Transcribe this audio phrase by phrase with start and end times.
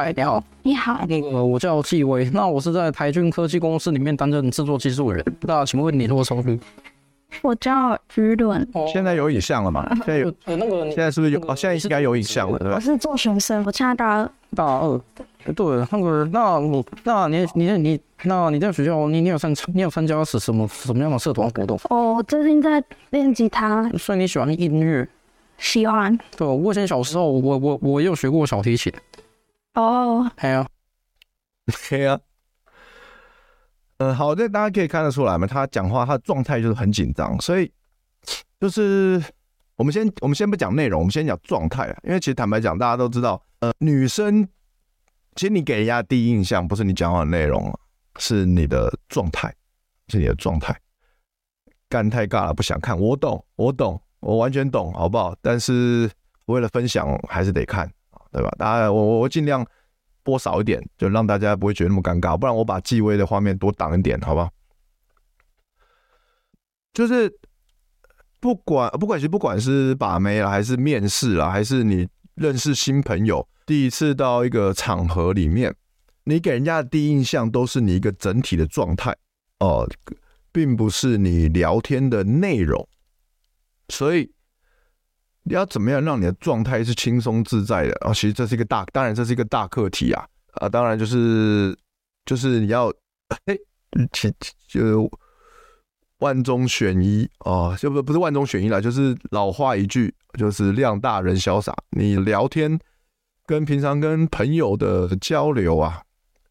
[0.00, 1.06] 嗨，嗨，你好，你好。
[1.06, 5.22] 那个我叫纪威，那我是在台军科技公司里面担任制作技术人。
[5.42, 6.58] 那请问你多少岁？
[7.42, 8.66] 我叫于伦。
[8.90, 9.86] 现在有影像了吗？
[10.06, 11.40] 现在有，呃，那个现在是不是有？
[11.40, 12.76] 哦，现在应该有影像了，对吧？
[12.76, 14.30] 我是做学生，我现在大二。
[14.56, 14.98] 大二。
[15.54, 21.78] 对，那个，那我，那你，你，你，那你在学校，你，你有参，你有参加是什么什么样的社团活动？
[21.90, 23.86] 哦，我最近在练吉他。
[23.98, 25.06] 所以你喜欢音乐？
[25.58, 26.18] 喜欢。
[26.38, 28.90] 对，我以前小时候，我我我也有学过小提琴。
[29.74, 30.30] 哦。
[30.36, 30.66] 还有。
[31.88, 32.20] 对啊。
[33.98, 37.70] 嗯，好，这大家可以看得出来嘛，他讲话他的状态就是很紧张，所以
[38.58, 39.22] 就是
[39.76, 44.48] 我们先我们先不讲内容，我们先讲状态啊，因为其实坦白讲，大家都知道，呃，女生。
[45.36, 47.72] 其实你给人家第一印象不是你讲话的内容，
[48.18, 49.54] 是你的状态，
[50.08, 50.76] 是你的状态。
[51.88, 52.98] 干太尬了，不想看。
[52.98, 55.34] 我懂，我懂，我完全懂，好不好？
[55.40, 56.10] 但是
[56.46, 57.90] 为了分享，还是得看，
[58.32, 58.50] 对吧？
[58.58, 59.66] 大家，我我尽量
[60.22, 62.36] 播少一点，就让大家不会觉得那么尴尬。
[62.36, 64.50] 不然我把纪威的画面多挡一点，好不好？
[66.92, 67.32] 就是
[68.40, 73.46] 不管不管是不管是把妹了，还是面试了，还是你认识新朋友。
[73.66, 75.74] 第一次到一个场合里面，
[76.24, 79.16] 你给人家的第一印象都是你一个整体的状态
[79.60, 79.88] 哦，
[80.50, 82.88] 并不是你聊天的内容。
[83.88, 84.32] 所以
[85.52, 88.12] 要怎么样让你的状态是轻松自在的啊？
[88.12, 90.68] 其实这是一个大，当然这是一个大课题啊啊！
[90.68, 91.76] 当然就是
[92.24, 92.88] 就是你要
[93.46, 93.56] 哎，
[94.12, 94.32] 其
[94.68, 95.10] 就
[96.18, 101.74] 万中选一哦，就不不是万中选一了，就是老话一句，就是量大人潇洒。
[101.90, 102.78] 你聊天。
[103.46, 106.00] 跟平常跟朋友的交流啊，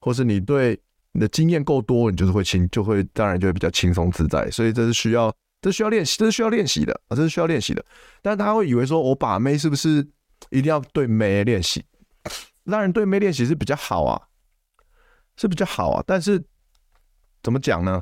[0.02, 0.78] 或是你对
[1.14, 4.52] 你的经验够多，你就是会轻，就会当然就会比较轻松自在。
[4.52, 7.84] 所以这是需要，这需要练习，这是需要练习的啊，这是需要练习的。
[8.22, 10.08] 但是他会以为说，我把妹是不是
[10.50, 11.84] 一定要对妹练习？
[12.66, 14.22] 当然对妹练习是比较好啊，
[15.38, 16.04] 是比较好啊。
[16.06, 16.44] 但是
[17.44, 18.02] 怎么讲呢？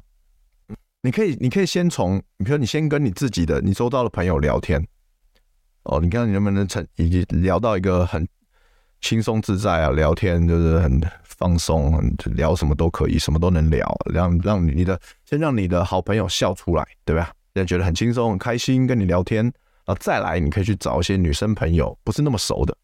[1.02, 4.86] 你可以，你可以先从，比如说你先跟你自己的、你周遭的朋友聊天。
[5.84, 8.28] 哦，你看你能不能成，已经聊到一个很。
[9.00, 17.32] 轻松自在啊，聊天就是很放松，很聊什么都可以，什么都能聊，让让你的先让你的好朋友笑出来，对吧？
[17.58, 19.54] 让觉得很轻松、很开心，跟你聊天，然
[19.88, 22.78] 后再来，你可以去找一些女生朋友，不是那么熟的，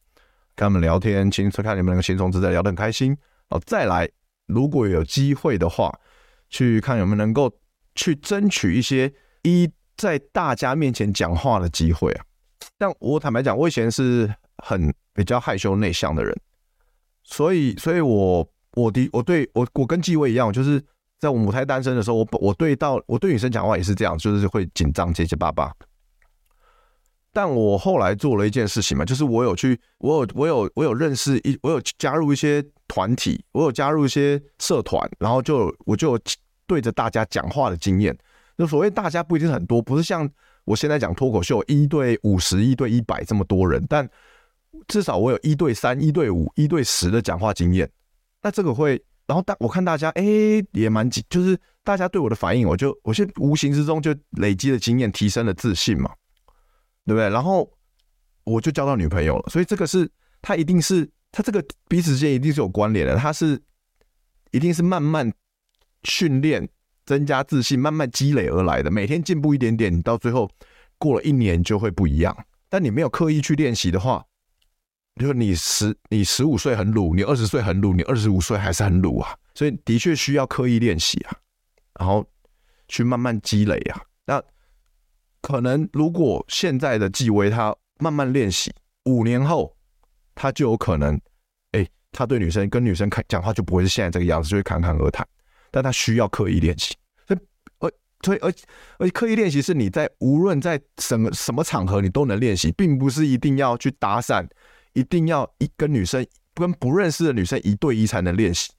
[0.56, 3.10] 跟他们聊天，轻松看你们两个轻松自在，聊得很开心，
[3.50, 4.10] 然后再来，
[4.48, 5.92] 如果有机会的话，
[6.50, 7.52] 去看有没有能够
[7.96, 9.14] 去争取一些
[9.44, 12.26] 一在大家面前讲话的机会啊。
[12.78, 14.94] 但我坦白讲，我以前是很。
[15.16, 16.36] 比较害羞内向的人，
[17.24, 20.84] 所以，所以我我的我对我我跟纪威一样，就是
[21.24, 25.72] 在我母胎单身的时候，我我对到我对女生讲话也是这样，就是会紧张结结巴巴。
[27.32, 36.20] 但我后来做了一件事情嘛，就是我有去，我有我有我有认识一，我有加入一些团体，我有加入一些社团，然后就我就
[36.68, 38.14] 对着大家讲话的经验。
[38.58, 40.30] 就所谓大家不一定很多，不是像
[40.66, 44.10] 我现在讲脱口秀一对五十、一对一百这么多人，但。
[44.88, 47.90] 至少我有一对三、一对五、一对十的讲话经验，
[48.42, 49.02] 那这个会，
[49.34, 50.24] 然后大我看大家，哎，
[50.74, 56.12] 也蛮紧，就是大家对我的反应，我就我现无形之中就累积了经验，提升了自信嘛，
[57.08, 57.28] 对不对？
[57.32, 57.68] 然后
[58.44, 60.08] 我就交到女朋友了，所以这个是
[60.40, 63.60] 他一定是他这个彼此之间一定是有关联的，他是
[64.52, 65.34] 一定是慢慢
[66.04, 66.70] 训练、
[67.04, 70.48] 增加自信、慢慢积累而来的，每天进步一点点，你到最后
[71.00, 72.38] 过了一年就会不一样。
[72.70, 74.24] 但你没有刻意去练习的话，
[75.16, 81.38] 就是你十你十五岁很鲁，你二十岁很鲁，你二十五岁还是很鲁啊，所以的确需要刻意练习啊，
[82.00, 82.26] 然后
[82.88, 84.02] 去慢慢积累啊。
[84.26, 84.42] 那
[85.42, 88.74] 可能如果现在的纪威他慢慢练习，
[89.06, 89.76] 五年后
[90.34, 91.20] 他就有可能，
[91.74, 95.28] 哎，他对女生跟女生开讲话就不会是现在这个样子，就会侃侃而谈。
[95.70, 96.96] 但他需要刻意练习，
[97.28, 97.40] 所以
[97.80, 98.54] 而所以而
[98.98, 104.48] 而且刻意练习是你在无论在什么什么场合你都能练习，并不是一定要去搭讪。
[104.94, 108.72] 一定要一跟女生跟不认识的女生一对一才能练习。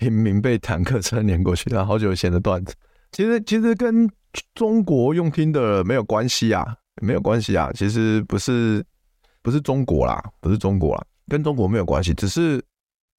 [0.00, 2.74] 明明被坦克车碾过去，然后好久以前的段子，
[3.10, 4.08] 其实其实跟
[4.54, 6.64] 中国用听的没有关系啊，
[7.02, 7.70] 没有关系啊。
[7.74, 8.82] 其实不是
[9.42, 12.14] 不是中国啦，不是中国啦，跟中国没有关系。
[12.14, 12.64] 只是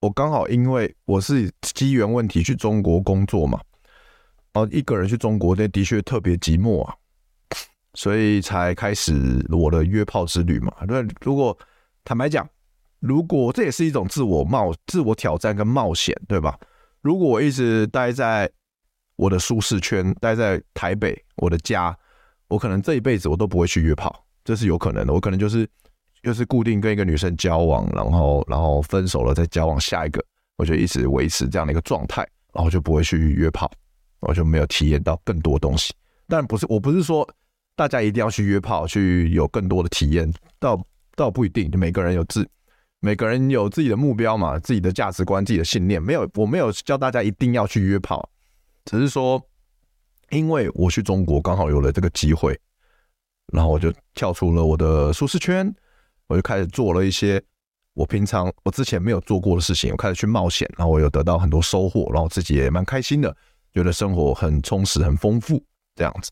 [0.01, 3.61] 我刚好因为我是机缘问题去中国工作嘛，
[4.51, 6.95] 然后一个人去中国，那的确特别寂寞啊，
[7.94, 10.73] 所以才开始我的约炮之旅嘛。
[10.88, 11.55] 对，如果
[12.03, 12.47] 坦白讲，
[13.00, 16.57] 如果这也是一种自我冒、自我挑战跟冒险，对吧？
[17.01, 18.50] 如果我一直待在
[19.15, 21.97] 我的舒适圈，待在台北我的家，
[22.47, 25.13] 我可能这一辈子我都不会去约炮，这是有可能的。
[25.13, 25.67] 我可能就是
[26.23, 30.23] 又是固定跟一个女生交往，然后然后分手了再交往下一个，
[30.57, 33.69] 我就一直维持这样的一个状态，然后就不会去约炮，
[34.19, 35.94] 我就没有体验到更多东西。
[36.27, 37.27] 但不是，我不是说
[37.75, 40.81] 大家一定要去约炮去有更多的体验，倒
[41.15, 42.48] 倒不一定，就每个人有自
[43.00, 48.30] 每个人有自己的目标嘛，自己的价值观、自己的信念，没有，我没有教大家一定要去约炮，
[48.86, 49.42] 只是说，
[50.30, 52.60] 因为我去中国刚好有了这个机会。
[53.51, 55.71] 然后我就跳出了我的舒适圈，
[56.27, 57.44] 我就开始做了一些
[57.94, 63.36] 我平常我之前没有做过的事情，我开始去冒险，然后我有得到很多收获，然后自己也蛮开心的，
[63.74, 65.62] 觉得生活很充实、很丰富
[65.94, 66.31] 这样子。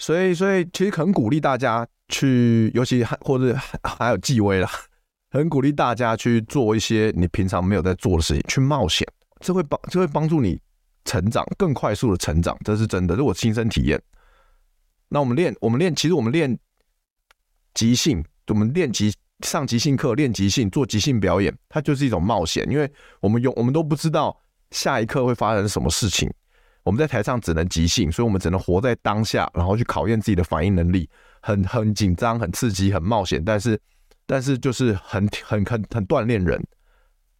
[0.00, 3.54] 所以，所以其实很鼓励大家去，尤其还或者
[3.84, 4.68] 还有纪威啦，
[5.30, 9.06] 很鼓励大家去做一些你平常没有在做的事情，去冒险，
[9.40, 10.58] 这会帮这会帮助你
[11.04, 14.00] 成长，更快速的成长，这是真的，这我亲身体验。
[15.10, 16.58] 那我们练，我们练，其实我们练
[17.74, 19.12] 即兴，我们练即
[19.44, 24.34] 上即兴课，练即兴，做即兴表演，它就是一种冒险，因为我们有，我们都不知道
[24.70, 26.32] 下一刻会发生什么事情。
[26.82, 31.08] 我们在台上只能即兴，所以我们只能活在当下，然后去考验自己的反应能力，
[31.40, 33.80] 很很紧张，很刺激，很冒险，但是
[34.26, 36.62] 但是就是很很很很锻炼人。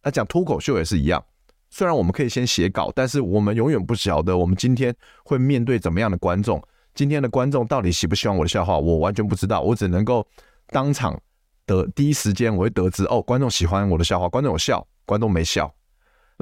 [0.03, 1.23] 那讲脱口秀也是一样，
[1.69, 6.61] 虽然我们可以先写稿，但是我们永远不晓得我们今天会面对怎么样的观众。
[6.93, 9.61] 今天的观众到底喜不喜欢我的笑话，我完全不知道。
[9.61, 10.27] 我只能够
[10.67, 11.17] 当场
[11.65, 15.73] 的第一时间，我会得知哦，观众喜欢我的笑话，观众有笑，观众没笑。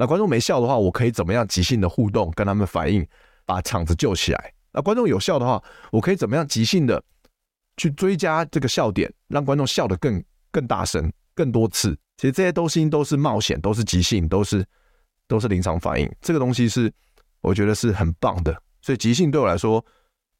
[0.00, 3.06] 那观众没笑的话，我可以怎么样即兴的互动，跟他们反应，
[3.44, 4.50] 把场子救起来。
[4.72, 5.62] 那观众有笑的话，
[5.92, 7.04] 我可以怎么样即兴的
[7.76, 11.94] 去追加这个笑点，让观众笑得更更大声，更多次。
[12.16, 14.64] 其实这些东西都是冒险，都是即兴，都是
[15.28, 16.10] 都是临场反应。
[16.22, 16.90] 这个东西是
[17.42, 18.56] 我觉得是很棒的。
[18.80, 19.84] 所以即兴对我来说。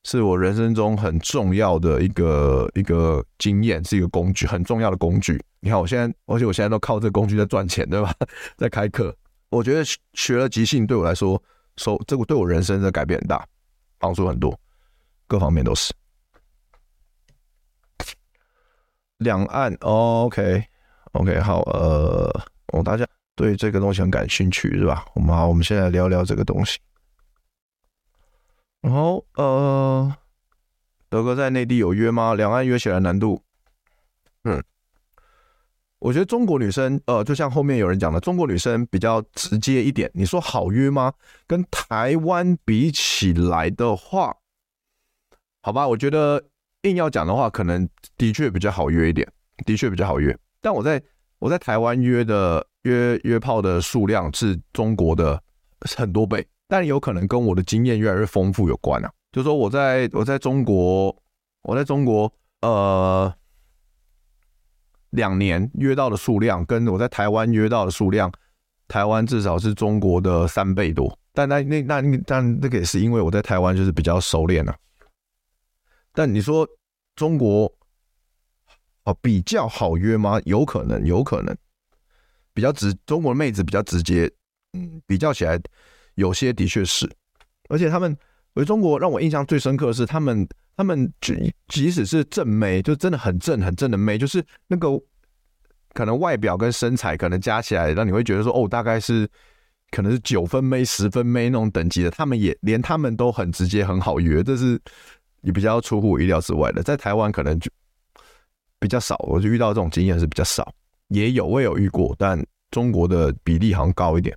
[0.05, 5.39] 是我人生中很重要的一个一个经验，是一个工具，很重要的工具。
[5.61, 8.11] 你看，我现在，而且我现在都靠这个工具在赚钱，对吧？
[8.57, 9.15] 在开课，
[9.51, 11.43] 我觉得学了即兴对我来说，
[11.77, 13.47] 收这个对我人生的改变很大，
[13.99, 14.59] 帮助很多，
[15.27, 15.93] 各方面都是。
[19.19, 20.67] 两岸，OK，OK，、
[21.13, 22.31] OK, OK, 好，呃，
[22.73, 25.05] 我大家对这个东西很感兴趣，是吧？
[25.15, 26.79] 我们好，我们现在聊聊这个东西。
[28.81, 30.17] 然后，呃，
[31.11, 32.33] 德哥在内地有约吗？
[32.35, 33.43] 两岸约起来难度，
[34.45, 34.65] 嗯，
[36.01, 40.11] 我觉得中国女生，呃，就像后面有人讲的，中国女生比较直接一点。
[40.15, 41.13] 你说好约吗？
[41.47, 44.35] 跟台湾比起来的话，
[45.63, 46.43] 好吧，我觉得
[46.83, 49.31] 硬要讲的话，可能的确比较好约一点，
[49.67, 50.37] 的确比较好约。
[50.61, 51.03] 但我在
[51.39, 55.41] 我在台湾约的约约炮的数量是中国的
[55.97, 56.47] 很多倍。
[56.67, 61.15] 但有可能跟我的经验越来越丰富有关啊，就是说我在我在中国，
[61.63, 62.33] 我在中国
[62.63, 63.35] 呃
[65.11, 68.31] 两年约到的数量，跟我在台湾约到的数量，
[68.89, 71.17] 台湾至少是中国的三倍多。
[71.33, 74.79] 但那那那但那个也是因为我在台湾就是比较熟练了啊。
[76.13, 76.69] 但你说
[77.15, 77.73] 中国
[79.05, 80.41] 啊比较好约吗？
[80.45, 81.57] 有可能，有可能
[82.53, 84.31] 比较直，中国的妹子比较直接，
[84.73, 85.61] 嗯，比较起来。
[86.17, 87.09] 有些的确是，
[87.69, 88.15] 而且他们，
[88.55, 94.89] 我觉得中国让我印象最深刻的是，他们，他们即即使是正妹，就真的很正很正的妹，就是那个
[95.93, 99.29] 可能外表跟身材可能加起来，让你会觉得说，哦，大概是
[99.91, 104.81] 可能是九分妹、十分妹那种等级的，他们也连他们都很直接很好约，这是
[105.43, 106.83] 也比较出乎我意料之外的。
[106.83, 107.71] 在台湾可能就
[108.79, 110.73] 比较少，我就遇到这种经验是比较少，
[111.09, 114.37] 也有我有遇过，但中国的比例好像高一点。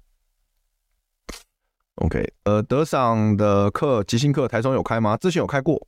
[1.96, 5.16] OK，呃，德桑的课即兴课台中有开吗？
[5.18, 5.88] 之前有开过，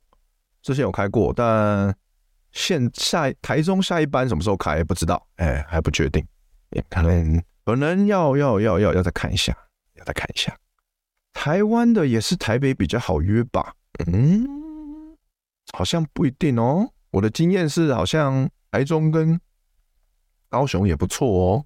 [0.62, 1.94] 之前有开过，但
[2.52, 6.24] 现下台中下一班什么时候开不知道，哎，还不确定，
[6.70, 9.56] 也可能可能要要要要要再看一下，
[9.94, 10.56] 要再看一下。
[11.32, 13.74] 台湾的也是台北比较好约吧？
[14.06, 14.46] 嗯，
[15.72, 16.88] 好像不一定哦。
[17.10, 19.38] 我的经验是，好像台中跟
[20.48, 21.64] 高雄也不错哦。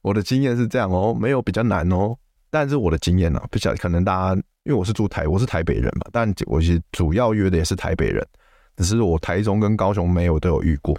[0.00, 2.16] 我的经验是这样哦，没有比较难哦。
[2.50, 8.26] 但是我的经验呢、不晓得可能大家因为我是住台，我是台北人嘛，但我其实主要约的也是台北人，
[8.76, 10.98] 只是我台中跟高雄没有都有遇过，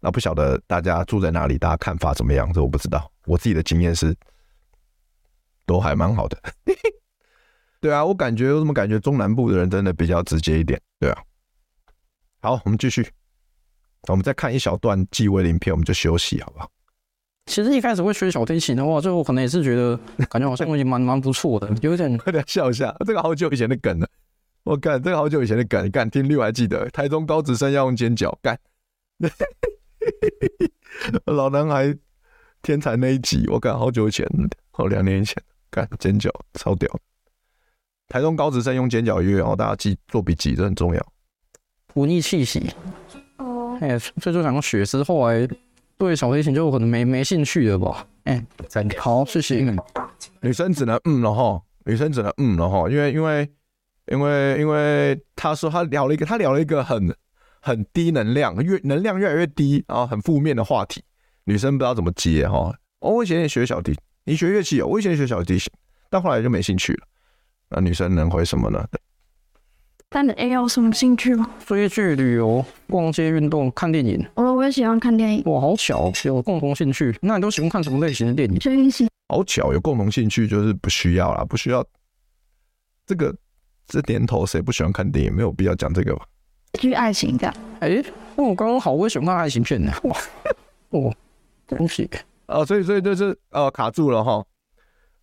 [0.00, 2.52] 那不晓得大家住在哪里，大家看法怎么样？
[2.52, 3.10] 这我不知道。
[3.26, 4.16] 我自己的经验是
[5.66, 6.40] 都还蛮好的。
[7.80, 10.80] 对啊，我感觉我怎么感觉中南部的人真的比较直接一点？
[10.98, 11.22] 对啊。
[12.40, 13.06] 好，我们继续，
[14.08, 16.70] 我们再看一小段纪威的影片，我们就休息，好不好？
[17.50, 22.94] 其实一开始会学小提琴的话，最后可能也是觉得感觉好像已经蛮蛮不错的，有点快点笑一下。
[23.04, 24.08] 这个好久以前的梗了，
[24.62, 26.88] 我干这个好久以前的梗，干听力我还记得。
[26.90, 28.56] 台中高职生要用尖角干，
[31.26, 31.92] 老男孩
[32.62, 34.24] 天才那一集，我看好久以前，
[34.74, 35.42] 哦，两年以前，
[35.72, 36.88] 干尖角超屌。
[38.06, 41.04] 台中高职生用尖角约，然后大家记做笔记，这很重要。
[41.94, 42.70] 文艺气息。
[43.38, 43.76] 哦。
[43.80, 45.48] 哎，所以就想说雪丝后来
[46.00, 48.06] 对小提琴就可能没没兴趣了吧？
[48.24, 48.98] 哎，再见。
[48.98, 49.62] 好，谢谢。
[50.40, 53.46] 女生只能嗯了哈，女生只能嗯了哈，因为因为
[54.06, 57.14] 因为因为他说他聊了一个，他聊了一个很
[57.60, 61.04] 很低能量，越能量越来越低，然后很负面的话题，
[61.44, 62.74] 女生不知道怎么接哈。
[63.00, 65.70] 我以前也学小提，你学乐器哦，我以前也学小提琴，
[66.08, 67.06] 但后来就没兴趣了。
[67.68, 68.82] 那女生能回什么呢？
[70.12, 71.48] 但你有什么兴趣吗？
[71.64, 74.26] 追剧、旅游、逛街、运动、看电影。
[74.34, 75.44] 我我也喜欢看电影。
[75.44, 77.16] 哇，好巧，有共同兴趣。
[77.22, 78.58] 那你都喜欢看什么类型的电影？
[78.58, 79.08] 追星。
[79.28, 81.86] 好巧，有共同兴趣就是不需要啦，不需要。
[83.06, 83.32] 这个
[83.86, 85.32] 这年头谁不喜欢看电影？
[85.32, 86.26] 没有必要讲这个吧。
[86.72, 87.54] 剧爱情这样。
[87.78, 89.92] 哎、欸，那我刚刚好，我也喜欢看爱情片呢。
[90.02, 90.16] 哇，
[90.90, 91.14] 哦，
[91.68, 92.10] 对不起。
[92.46, 94.44] 啊，所以所以就是呃卡住了哈。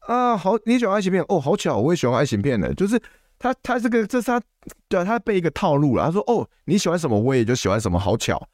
[0.08, 2.74] 啊，好，你喜欢爱情片哦，好巧，我也喜欢爱情片呢。
[2.74, 2.98] 就是
[3.40, 4.42] 他，他这个，这是他，
[4.88, 6.06] 对啊，他被一个套路了。
[6.06, 8.48] 他说，哦，你喜欢什么，我也就喜欢什么，好巧。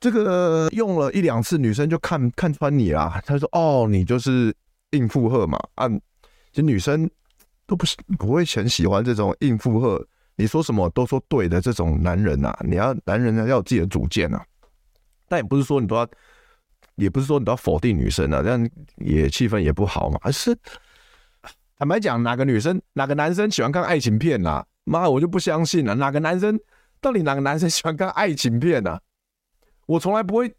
[0.00, 3.22] 这个用了一两次，女生就看看穿你啦。
[3.26, 4.54] 他说，哦，你就是
[4.90, 5.58] 硬附和嘛。
[5.74, 7.08] 啊，其实女生
[7.66, 10.04] 都不是不会很喜欢这种硬附和，
[10.36, 12.56] 你说什么都说对的这种男人呐。
[12.64, 14.42] 你要男人呢要有自己的主见呐。
[15.28, 16.08] 但也不是说你都要。
[16.94, 20.18] 也不是说你都要否定女生啊，这样也气氛也不好嘛。
[20.22, 20.58] 而是
[21.78, 24.64] 坦白讲，哪个女生、哪个男生喜欢看爱情片啊？
[24.84, 25.94] 妈，我就不相信了。
[25.94, 26.58] 哪个男生
[27.02, 28.98] 到底哪个男生喜欢看爱情片呢？
[29.84, 30.50] 我从来不会，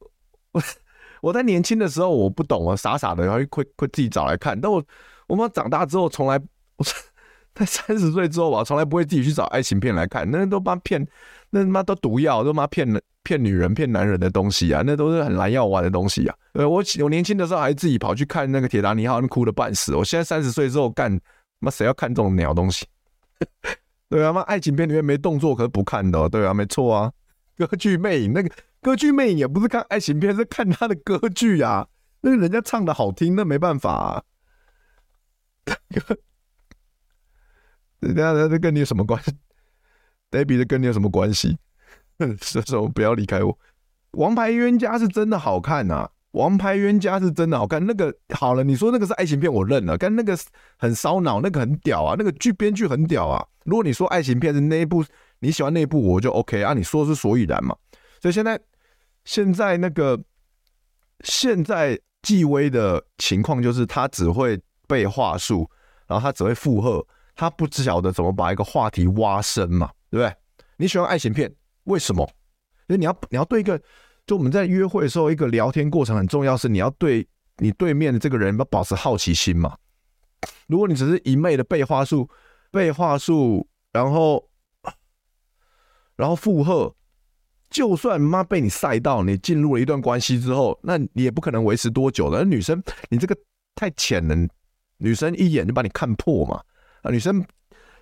[0.51, 0.61] 我
[1.21, 4.59] 我在年轻的时候我不懂啊，傻傻的然后会会自己找来看。
[4.61, 4.83] 但我
[5.27, 6.39] 我妈长大之后，从来
[6.75, 6.85] 我
[7.55, 10.29] 在三十岁之后吧，从来不会自己去找爱情片来看。
[10.29, 11.03] 那都妈骗，
[11.49, 13.01] 那他妈都毒药，都妈骗人。
[13.23, 16.35] 骗女人、骗男人的东西啊，那都是很蓝药丸的东西啊。
[16.53, 19.93] 呃，我我年轻的时候还自己跑去看那个铁达尼号，那哭的半死。
[19.93, 21.19] 我现在三十岁之后干，
[21.59, 22.85] 妈谁要看这种鸟东西？
[24.07, 27.11] 对啊，妈爱情片里面没动作可是不看的，对啊，没错啊。
[27.57, 28.49] 歌剧魅影那个
[28.81, 31.85] 歌剧魅影也不是看爱情片，是看他的歌剧啊。
[32.21, 34.23] 那个人家唱的好听，那没办法啊。
[37.99, 39.33] 人家这跟你有什么关系
[40.31, 41.57] ？Debbie 跟你有什么关系？
[42.41, 43.57] 射手不要离开我。
[44.11, 46.09] 王牌冤家是真的好看啊！
[46.31, 47.85] 王牌冤家是真的好看。
[47.85, 49.97] 那个好了，你说那个是爱情片，我认了。
[49.97, 50.37] 但那个
[50.77, 53.45] 很烧脑，那个很屌啊，那个剧编剧很屌啊。
[53.65, 55.03] 如果你说爱情片是那一部，
[55.39, 56.73] 你喜欢那一部，我就 OK 啊。
[56.73, 57.75] 你说是所以然嘛？
[58.21, 58.59] 所以现在
[59.25, 60.19] 现在那个
[61.23, 65.69] 现在纪薇的情况就是，他只会背话术，
[66.07, 67.05] 然后他只会附和，
[67.35, 70.35] 他不知晓得怎么把一个话题挖深嘛，对不对？
[70.77, 71.53] 你喜欢爱情片？
[71.83, 72.27] 为什么？
[72.87, 73.81] 因为你要你要对一个，
[74.25, 79.77] 就我们在约会的时候，一个聊天过程很重要，是你要对你对面的这个人要保持好奇心嘛。
[80.67, 82.29] 如果你只是一昧的背话术，
[82.71, 84.49] 背话术，然后
[86.15, 86.95] 然后附和，
[87.69, 92.45] 就算妈被你晒到，你进入了一段关系之后，那你也不可能维持多久的。
[92.45, 93.35] 女生，你这个
[93.75, 94.35] 太浅了，
[94.97, 96.61] 女生一眼就把你看破嘛。
[97.01, 97.43] 啊，女生。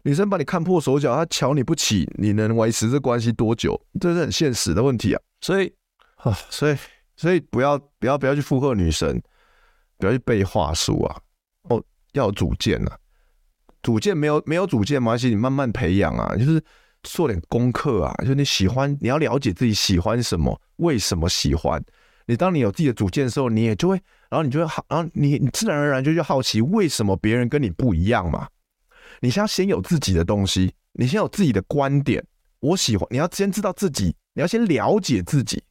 [0.06, 3.76] 女生把你看破手脚，她瞧你不起，你能维持这关系多久？
[4.00, 5.22] 这是很现实的问题啊！
[5.42, 5.74] 所以
[6.18, 6.78] 啊，所以
[7.18, 9.20] 所以不要不要不要去附和女生，
[9.98, 11.18] 不要去背话术啊！
[11.70, 11.84] 哦，
[12.14, 12.96] 要有主见啊！
[13.82, 16.64] 主见没有没有主见没关系，你慢慢培养啊，就是
[17.02, 21.84] 做点功课啊，就是你喜欢，你要了解自己喜欢什么，为什么喜欢。
[22.28, 23.96] 你当你有自己的主见的时候，你也就会，
[24.30, 28.48] 然后你就会好，然后你你自然而然就去好奇，为什么别人跟你不一样嘛？
[29.26, 32.24] 你先要先有自己的东西，你先有自己的观点。
[32.60, 35.64] 我喜欢，你要先知道自己，你要先了解自己。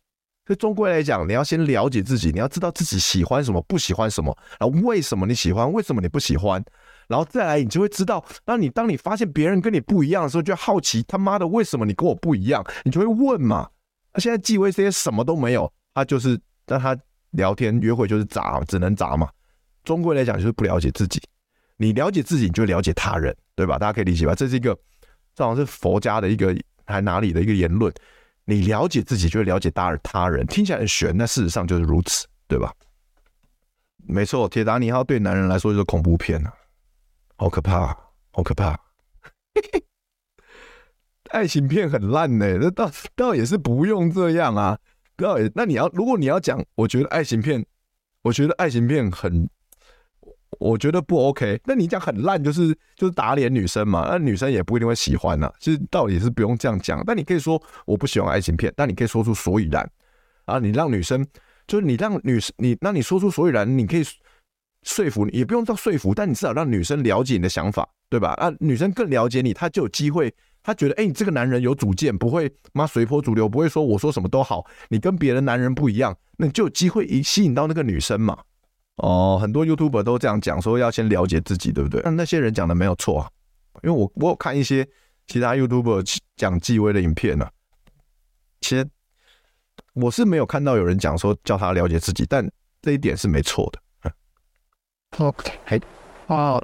[0.44, 6.60] 所以，终归来讲，你要先了解自己，你要知道自己喜欢什么，不喜欢什么，然后为什么你喜欢，为什么你不喜欢，
[7.06, 8.24] 然后再来，你就会知道。
[8.44, 13.68] 那你当你发现别人跟你不一样的时候，就好奇他妈的为什么你跟我不一样，你就会问嘛。
[14.12, 16.98] 那现在纪薇这些什么都没有，他就是让他
[17.30, 19.30] 聊天约会就是砸，只能砸嘛。
[19.84, 21.22] 终归来讲，就是不了解自己。
[21.76, 23.78] 你了解自己，你就了解他人，对吧？
[23.78, 24.34] 大家可以理解吧？
[24.34, 24.78] 这是一个，
[25.34, 27.92] 这好像是佛家的一个还哪里的一个言论。
[28.44, 30.46] 你了解自己，就会了解他他人。
[30.46, 32.72] 听起来很玄，那事实上就是如此，对吧？
[34.06, 36.52] 没错，铁达尼号对男人来说就是恐怖片啊，
[37.36, 37.86] 好可怕，
[38.30, 38.78] 好可怕。
[41.30, 44.78] 爱情片很烂呢、那倒倒也是不用这样啊。
[45.16, 47.64] 倒也，那你要如果你要讲，我觉得爱情片，
[48.22, 49.48] 我觉得爱情片很。
[50.58, 59.88] 我觉得不 OK，那你讲很烂，就是就是打脸女生嘛，那女生也不一定会喜欢呐、其实道理是不用这样讲，但你可以说我不喜欢爱情片，但你可以说出所以然，
[60.44, 61.26] 啊，你让女生，
[61.66, 64.04] 就是你让女生，你那你说出所以然，你可以
[64.82, 68.32] 说服，也不用到说服，但你至少让女生了解你的想法，对吧？
[68.34, 78.38] 啊，女生更了解你，她就有机会，她觉得，哎，你这个男人有主见，不会妈随波逐流，不会说我说什么都好，你跟别的男人不一样，那你就有机会一吸引到那个女生嘛。
[78.96, 82.00] 哦，很多 YouTuber 都这样讲，说要先了解自己，对不对？
[82.04, 83.30] 那那些人讲的没有错啊，
[83.82, 84.86] 因为我我有看一些
[85.26, 87.50] 其他 YouTuber 讲纪威的影片呢、啊，
[88.60, 88.88] 其实
[89.94, 92.48] 我是没有看到有人讲说叫他了解自己，但
[92.82, 94.12] 这一点是没错的。
[95.18, 95.80] OK，
[96.28, 96.60] 啊，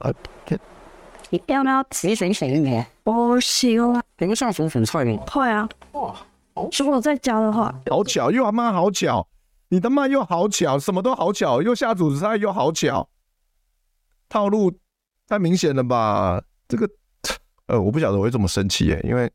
[1.31, 2.85] 你要不要提醒醒你？
[3.05, 4.03] 我喜欢。
[4.19, 5.17] 你们下厨选菜吗？
[5.27, 5.69] 会啊。
[5.93, 6.15] 哇，
[6.79, 9.27] 如果在家的话，好巧，又阿妈好巧。
[9.71, 13.09] 你他妈又好巧，什么都好巧，又下主菜又好巧，
[14.29, 14.73] 套路
[15.29, 16.43] 太明显了吧？
[16.69, 16.91] 这个，
[17.67, 19.31] 呃，我不晓得我会这么生气耶，因为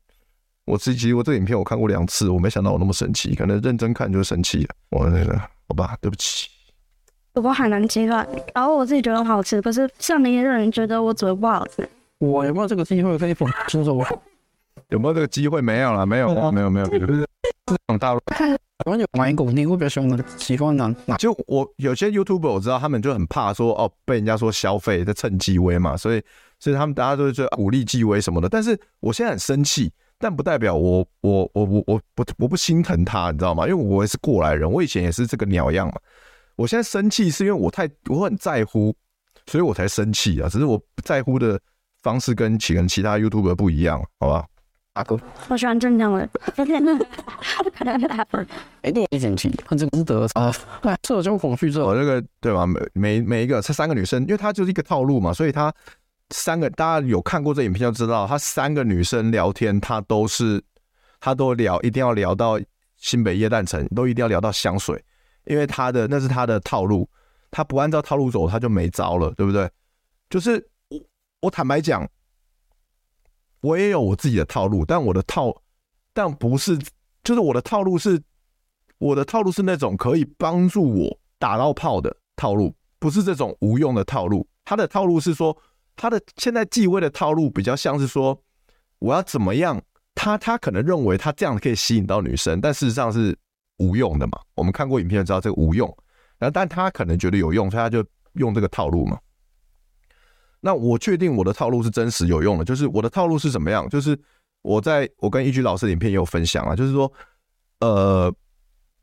[0.66, 4.74] 我其实我这个影片我看过两次，我没想到我那么生气，可能认真看就生气了。
[4.90, 5.38] 我那个，
[5.68, 6.48] 好吧，对不起。
[7.32, 11.88] 不过海南鸡饭，然后我自己觉得好吃，可是像你的人觉得我嘴不好吃。
[12.18, 13.98] 我有没有这个机会可以捧出手？
[14.88, 15.60] 有没有这个机会？
[15.60, 16.86] 没有了，没有，没有，没有，没有，
[17.66, 18.20] 这种大陆。
[18.84, 21.16] 我有买过，你会比较喜欢喜欢哪？
[21.16, 26.22] 就我有些 YouTuber 我知道，他们就很怕说哦，被人家说消费在趁机微嘛，所以
[26.60, 28.48] 所以他们大家都是鼓励机微什么的。
[28.48, 33.66] 但是我现在很生气，但不代表我我我我我不我不心疼他，你知道吗？
[33.66, 35.94] 因为我也是过来人，我以前也是这个鸟样嘛。
[36.54, 38.94] 我现在生气是因为我太我很在乎，
[39.46, 40.48] 所以我才生气啊。
[40.48, 41.58] 只是我在乎的
[42.02, 44.46] 方式跟其跟其他 YouTuber 不一样，好吧？
[44.96, 45.14] 大哥，
[45.48, 46.26] 我喜欢正常的。
[48.80, 50.50] 哎，对，一点气，很值得啊。
[50.80, 52.66] 对，社交恐惧症，我这个对吧？
[52.66, 55.70] 每每每一个这三个女生，因为她就是一个套路嘛，所以她
[56.30, 60.64] 三个大家有看过这影片就知道，她三个女生聊天，她都是
[61.20, 62.58] 她都聊，一定要聊到
[62.96, 65.04] 新北耶诞城，都一定要聊到香水，
[65.44, 67.06] 因为她的那是她的套路，
[67.50, 69.70] 她不按照套路走，她就没招了，对不对？
[70.30, 70.98] 就是我
[71.42, 72.08] 我坦白讲。
[73.66, 75.52] 我也有我自己的套路，但我的套，
[76.12, 76.78] 但不是，
[77.24, 78.22] 就是我的套路是，
[78.98, 84.46] 我的套路是那种可以帮助我打到炮的套路，不是这种无用的套路。
[84.64, 85.56] 他的套路是说，
[85.96, 88.40] 他的现在继位的套路比较像是说，
[89.00, 89.82] 我要怎么样？
[90.14, 93.36] 他他可能认为他这样可以吸引到女生，但事实上是
[93.78, 94.38] 无用的嘛。
[94.54, 95.88] 我们看过影片就知道这个无用，
[96.38, 99.18] 然后但他可能觉得有用，所以他就用这个套路嘛。
[100.66, 103.88] 那我确定我的套路是真实有用的，就是我的套路是怎么样？
[103.88, 104.18] 就是
[104.62, 107.12] 我在我跟一居老师影片也有分享啊，就是说，
[107.78, 108.34] 呃，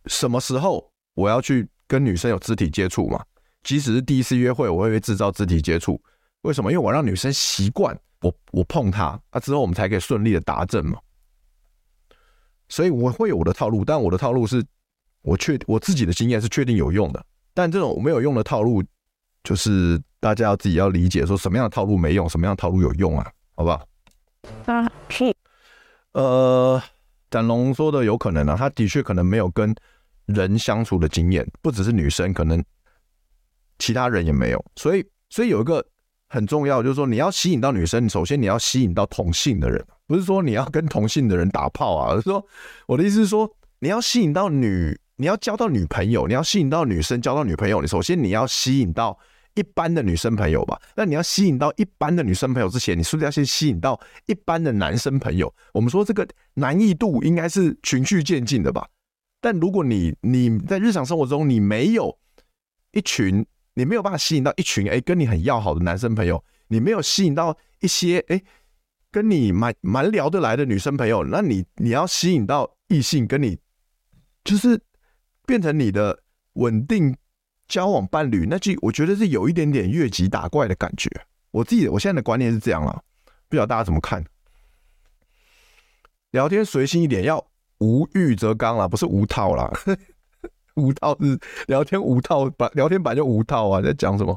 [0.07, 3.23] 什么时候我要去跟女生有肢体接触嘛？
[3.63, 5.97] 即使是第一次约会，我会制造肢体接触。
[6.41, 6.69] 为什么？
[6.69, 10.99] 因为我让女生习惯我我碰她，啊之后我们才可以顺利的达阵嘛。
[12.67, 14.61] 所以我会有我的套路，但我的套路是
[15.21, 18.83] 我确我自己的经验是确定有用的，但这种没有用的套路。
[19.43, 23.29] 就是大家要自己要理解，说什么样的套路没用，什么样的套路有用啊？
[23.55, 23.85] 好不好？
[24.65, 25.35] 啊，是。
[26.13, 26.81] 呃，
[27.29, 29.75] 展龙说的有可能啊，他的确可能没有跟
[30.27, 32.63] 人相处的经验，不只是女生，可能
[33.79, 34.65] 其他人也没有。
[34.75, 35.85] 所以，所以有一个
[36.29, 42.45] 很重要，就是说你要吸引到女生，首先你要吸引到同性的人，不是说你要跟同性的人打炮啊，而是说
[42.87, 49.19] 我的意思是说，你要吸引到女，你要交到女朋友，你要吸引到女生交到女朋友，你首先你要吸引到。
[49.55, 55.53] 一般的女生朋友吧，那你要吸引到一般的女生朋友之前，你是不是要先吸引到一般的男生朋友？
[55.73, 58.87] 我们说这个难易度应该是循序渐进的吧。
[59.39, 62.17] 但如果你你在日常生活中你没有
[62.93, 68.41] 一群，你没有办法吸引到一群哎跟你很要好的男生朋友，你没有吸引到一些哎
[69.11, 73.59] 跟你蛮蛮聊得来的女生朋友，那你你要吸引到异性跟你
[74.43, 74.81] 就是
[75.45, 77.15] 变成你的稳定。
[77.67, 81.09] 交往伴侣，那就我觉得是有一点点越级打怪的感觉。
[81.51, 83.03] 我自己我现在的观念是这样了，
[83.47, 84.23] 不晓得大家怎么看？
[86.31, 87.45] 聊天随性一点，要
[87.79, 89.71] 无欲则刚啦，不是无套啦。
[90.75, 94.35] 无套是聊天无套，版聊天版就无套啊，在讲什么？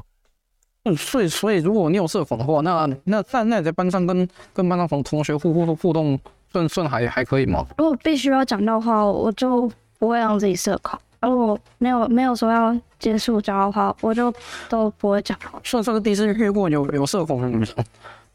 [0.83, 6.19] 嗯，所以所以如果你有社恐的话，那那在那你在班上跟跟班上同同学互互互动，
[6.51, 7.65] 算算还还可以吗？
[7.79, 10.99] 如果必须要讲的话，我就不会让自己社恐。
[11.21, 14.33] 如果没有没有说要结束讲的话，我就
[14.69, 15.37] 都不会讲。
[15.63, 17.75] 算算是第一次遇过有有社恐的女生，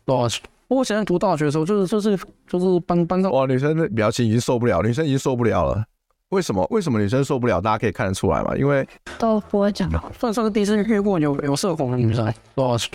[0.05, 0.41] 多少。
[0.69, 5.85] 不过现在读大学的时候，就是就是就是班班上哇，女生的表情已经受不了，女生已经受不了了。
[6.31, 6.67] 为什么？
[6.71, 7.61] 为什么女生受不了？
[7.61, 9.91] 大家可以看得出来嘛，因为都不会讲。
[10.19, 12.89] 算算是第一次遇过有有社恐的女生，多少。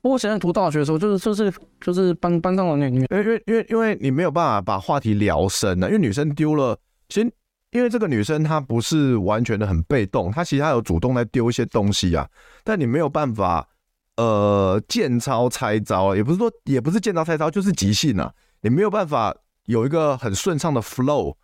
[0.00, 7.28] 不过现在读大学的时候，就是就是就是班班上的女女，因为因为因为因为你没有办法把话题聊深呢，因为女生丢了先。
[7.74, 12.26] 因为这个女生她不是完全的很被动，她其实她有主动在丢一些东西啊，
[12.62, 13.68] 但你没有办法，
[14.16, 19.34] 呃，见招拆招，也不是说也不是见招拆招，就是即兴啊，你没有办法
[19.64, 21.34] 有一个很顺畅的 flow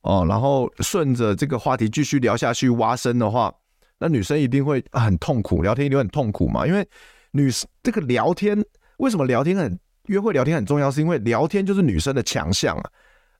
[0.00, 3.52] 哦，然后顺着这个话题继续聊下去挖深的话，
[3.98, 6.88] 那女生一定会很痛苦，聊天一定很痛苦嘛，因为
[7.32, 7.50] 女
[7.82, 8.64] 这个聊天
[8.96, 12.90] 为什么聊天很约会聊天很重要，是因为聊天就是女生的强项啊。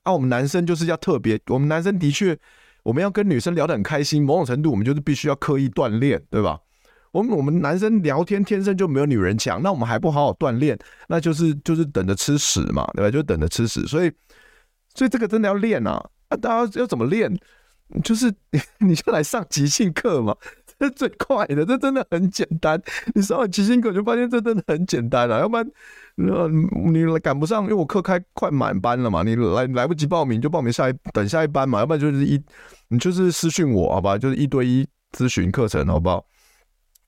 [0.03, 2.37] 啊，我们男生就是要特别，我们男生的确，
[2.83, 6.59] 我们要跟女生聊得很开心，某种程度我们就是必须要刻意锻炼，对吧？
[7.11, 13.11] 我们我们男生聊天天生就没有女人强，那我们还不好好锻炼，那就是就是等着吃屎嘛，对吧？
[13.11, 14.11] 就等着吃屎，所以
[14.93, 16.07] 所以这个真的要练啊！
[16.29, 17.35] 啊，大家要怎么练？
[18.03, 18.31] 就是
[18.79, 20.35] 你就来上即兴课嘛。
[20.89, 22.81] 这最快的，这真的很简单。
[23.13, 25.71] 你上完即兴课就发现这真的很简单啊，要不然，
[26.15, 32.41] 呃，你赶不上，因为我课开快满班了嘛，你来来不及报名就报名下一等下一班嘛，要不然就是一
[32.87, 36.25] 你就是私讯我好吧，就是一对一咨询课程好不好？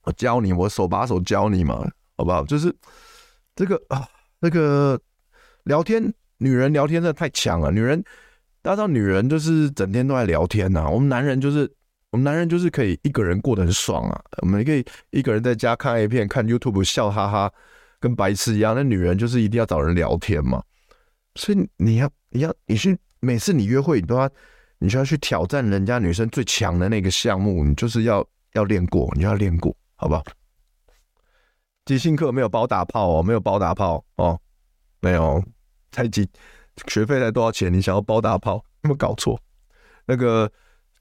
[0.04, 2.44] 我教你，我手把手教你嘛，好不好？
[2.44, 2.76] 就是
[3.56, 4.06] 这个啊，
[4.42, 5.00] 那个
[5.64, 8.04] 聊天，女人聊天真的太强了，女人
[8.62, 11.72] 大家知道女人就是整天都在聊天呐、我们男人就是。
[12.12, 17.54] 我们男人就是可以一个人过得很爽啊，我们也可以一个人在家看 A 片、看 YouTube 笑哈哈，
[18.02, 18.76] 跟白痴一样。
[18.76, 20.62] 那女人就是一定要找人聊天嘛，
[21.36, 24.30] 所以你要你要你去每次你约会，你都要
[24.80, 30.22] 你就要去挑战人家女生最强的那个项目，你就是要要练过，你就要练过，好不好？
[31.86, 34.38] 即兴课没有包打炮哦，没有包打炮哦，
[35.00, 35.42] 没有，
[35.94, 36.30] 才几
[36.88, 37.72] 学费才多少钱？
[37.72, 39.40] 你想要包打炮，有没有搞错？
[40.06, 40.52] 那个。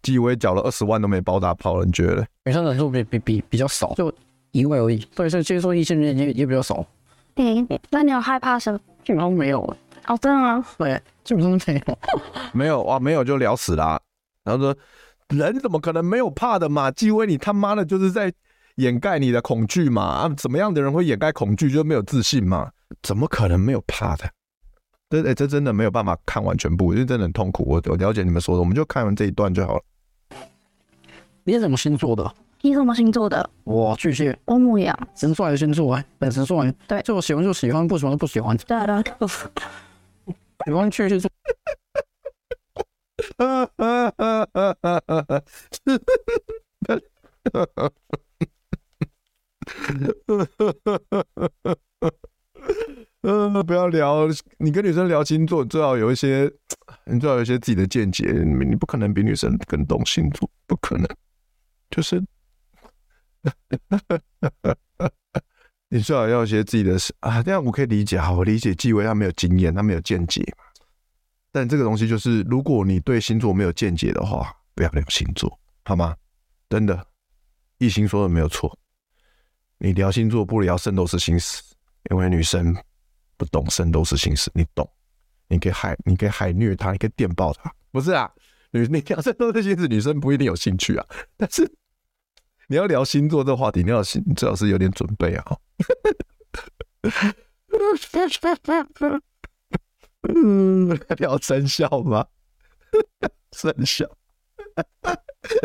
[0.02, 2.26] 纪委缴了二十万都没包打炮了，你觉得？
[2.44, 4.12] 女生人数比比比比较少，就
[4.52, 4.98] 一位而已。
[5.14, 6.84] 对，所以接触异性人也也比较少。
[7.36, 8.78] 嗯，那你有害怕什么？
[9.04, 9.60] 基本上没有。
[10.06, 10.64] 哦，真的吗？
[10.78, 11.98] 对，基本上没有。
[12.52, 14.00] 没有啊，没有就聊死啦。
[14.44, 14.76] 然后说，
[15.28, 16.90] 人怎么可能没有怕的嘛？
[16.90, 18.32] 纪委，你他妈的就是在
[18.76, 20.02] 掩盖你的恐惧嘛？
[20.02, 21.70] 啊，怎么样的人会掩盖恐惧？
[21.70, 22.70] 就没有自信嘛？
[23.02, 24.28] 怎么可能没有怕的？
[25.10, 27.64] 这哎，这真的没有办法看完全部，因为真的很痛苦。
[27.66, 29.82] 我我了解你们说的，我们就看完这一段就好了。
[31.50, 32.32] 你是什么星座的？
[32.60, 33.50] 你什么星座的？
[33.64, 34.38] 我巨蟹。
[34.44, 34.96] 我牡羊。
[35.16, 36.72] 神帅的星座哎，本神帅。
[36.86, 38.56] 对，就我喜欢就喜欢，不喜欢就不喜欢。
[38.56, 39.04] 对的。
[40.64, 41.28] 喜欢巨蟹座。
[43.36, 45.42] 哈哈哈哈哈哈！
[53.22, 54.28] 嗯，不要聊。
[54.58, 56.48] 你跟女生聊星座，最好有一些，
[57.06, 58.30] 你最好有一些自己的见解。
[58.30, 61.08] 你你不可能比女生更懂星座，不可能。
[61.90, 62.22] 就是，
[65.88, 67.42] 你最好要有一些自己的事啊。
[67.42, 70.44] 这样我可以理解，好，我理解纪委他没有经验，他没有见解。
[71.52, 76.16] 但这个东西就是，如果你对星座没有见解的话，不要聊星座，好吗？
[76.68, 77.06] 真的，
[77.78, 78.78] 易星说的没有错。
[79.78, 81.62] 你聊星座不聊圣斗士星矢，
[82.10, 82.76] 因为女生。
[83.36, 84.86] 不懂圣斗士星矢，你懂？
[85.48, 87.74] 你可以海，你可以海虐他，你可以电爆他。
[87.90, 88.30] 不是啊，
[88.70, 91.06] 女你聊圣斗士星矢，女生不一定有兴趣啊。
[91.38, 91.66] 但是
[92.70, 95.56] 你要聊星座这话题，你要心最好是有点准备啊。
[100.28, 102.24] 嗯， 聊生肖吗？
[103.50, 104.06] 生肖，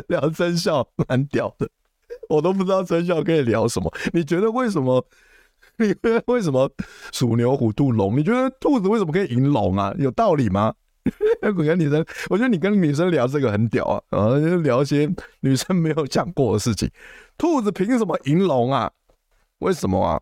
[0.07, 1.69] 聊生肖蛮屌的，
[2.27, 3.93] 我都不知道生肖可以聊什么。
[4.11, 5.07] 你觉得为什么？
[5.77, 6.71] 你觉得为什么
[7.11, 8.17] 属牛、虎、兔、龙？
[8.17, 9.93] 你觉得兔子为什么可以赢龙啊？
[9.99, 10.73] 有道理吗？
[11.41, 15.09] 我跟女生，我觉得你跟女生聊这个很屌啊，啊，就聊一些
[15.41, 16.89] 女生没有讲过的事情。
[17.37, 18.91] 兔子凭什么赢龙啊？
[19.59, 20.21] 为什么啊？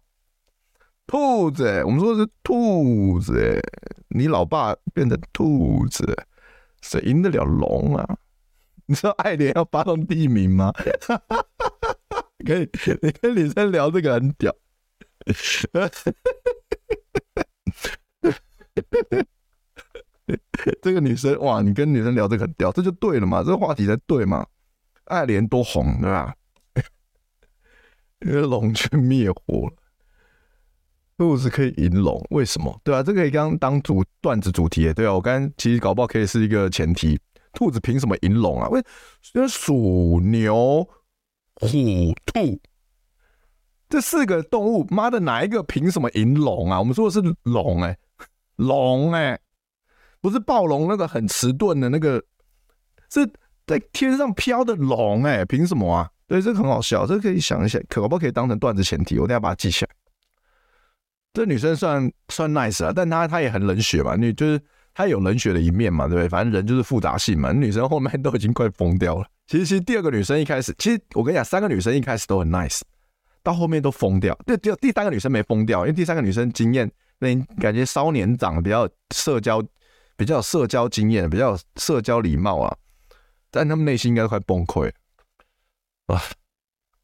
[1.08, 3.62] 兔子、我们说的是兔子、
[4.10, 6.06] 你老爸变成兔子，
[6.82, 8.18] 谁赢得了龙啊？
[8.86, 10.74] 你知道爱莲要发动地名吗？
[12.46, 12.70] 可以，
[13.02, 14.54] 你跟女生聊这个很屌。
[20.82, 24.46] 这个女生哇，你跟女生聊这个很屌，这就对了嘛，这个话题才对嘛。
[25.06, 26.34] 爱莲多红对吧？
[28.26, 29.74] 因为龙去灭火了，
[31.18, 32.80] 兔子可以赢龙，为什么？
[32.84, 37.20] 对啊，这个可以刚当主段子主题，对啊，我刚刚其实搞不好可以是一个前提，
[37.52, 38.70] 兔子凭什么赢龙啊？
[38.70, 38.82] 为
[39.34, 40.88] 因为鼠牛、
[41.56, 41.68] 虎、
[42.26, 42.60] 兔。
[43.90, 46.80] 这四个动物，妈的，哪一个凭什么赢龙啊？
[46.80, 47.96] 我们说的是龙，哎，
[48.56, 49.40] 龙，哎，
[50.24, 52.24] 不是暴龙那个很迟钝的那个，
[53.10, 53.30] 是
[53.68, 56.10] 在天上飘的龙，哎，凭什么啊？
[56.28, 59.20] 对，这个很好笑，这个可以想一下，可不可以当成段子前提？
[59.20, 59.92] 我等下把它记起来。
[61.34, 64.62] 这女生算算 nice 啊，但她她也很冷血嘛，你就是
[64.94, 66.30] 她有冷血的一面嘛，对不对？
[66.30, 67.52] 反正人就是复杂性嘛。
[67.52, 69.28] 女生后面都已经快疯掉了。
[69.48, 72.80] 其实，其实第二个女生一开始，其实我跟你讲，三个女生一开始都很 nice，
[73.44, 74.34] 到后面都疯掉。
[74.46, 79.62] 第第第三个女生没疯掉，因为第三个女生经验，那感觉稍年长，比较社交，
[80.16, 82.76] 比较有社交经验，比较有社交礼貌啊。
[83.52, 84.92] 但他们内心应该快崩溃
[86.08, 86.22] 啊！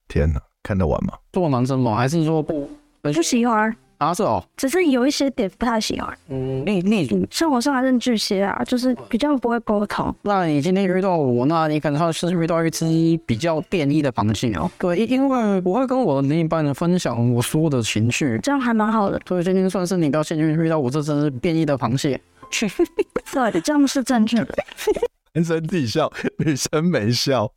[0.08, 1.14] 天哪，看得完吗？
[1.32, 1.96] 做男生吗？
[1.96, 2.70] 还是说不？
[3.02, 3.76] 不喜欢。
[4.00, 6.18] 啊，是哦，只是有一些点不太喜欢。
[6.30, 10.16] 嗯，你你生活上还是巨蟹啊，就是比较不会沟通。
[10.22, 12.86] 那你今天遇到我，那你可能是遇到一只
[13.26, 14.72] 比较变异的螃蟹哦。
[14.80, 19.22] 对，因为我会跟我的另一半人分享我所有的情绪，这样还蛮好的。
[19.28, 22.20] 所以今天算是你比较幸运遇到我这只变异的螃蟹。
[22.50, 24.56] 对，这样是正确的。
[25.34, 27.54] 男生自己笑，女生没笑。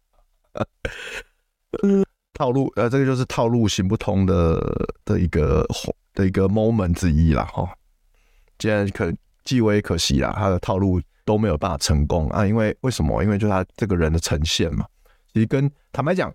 [1.83, 4.61] 嗯， 套路，呃，这个就是套路行不通的
[5.05, 5.66] 的一个。
[6.14, 7.66] 的一个 moment 之一啦，哈，
[8.59, 9.11] 既然可
[9.44, 13.24] 极为可惜啦，他的套路都没有办法成功啊，因为为什么？
[13.24, 14.85] 因为就是他这个人的呈现嘛，
[15.33, 16.31] 其实跟坦白讲，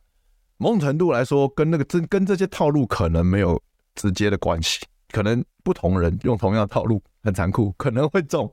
[0.58, 3.62] 某种程度来说，跟那个真跟这些套路可能没有
[3.93, 8.52] 直接的关系，可能不同人用同样的套路很残酷，可能会中，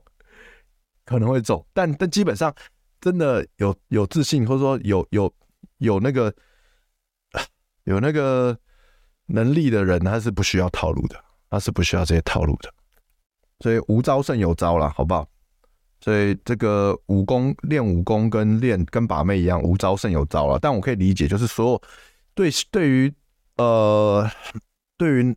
[1.03, 2.53] 可能会中，但但基本上
[3.01, 5.33] 真的有有自信，或者说有有
[5.79, 6.31] 有那个
[7.85, 8.55] 有那个。
[9.27, 12.71] 能力的人他是不需要套路的，他是不需要这些套路的，
[13.61, 15.27] 所以无招胜有招啦，好不好？
[15.99, 20.59] 所以这个武功练武功跟练跟把妹一样，无招胜有招了。
[20.59, 21.81] 但我可以理解，就是所有
[22.35, 23.11] 对对于
[23.57, 24.29] 呃
[24.95, 25.35] 对于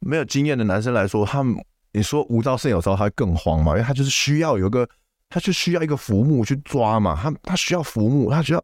[0.00, 1.64] 没有经验的男生来说，他们
[1.96, 3.72] 你说无招胜有招，他会更慌嘛？
[3.72, 4.88] 因为他就是需要有个，
[5.28, 8.62] 他就需要一个浮木去抓嘛，他他需要浮木，他需要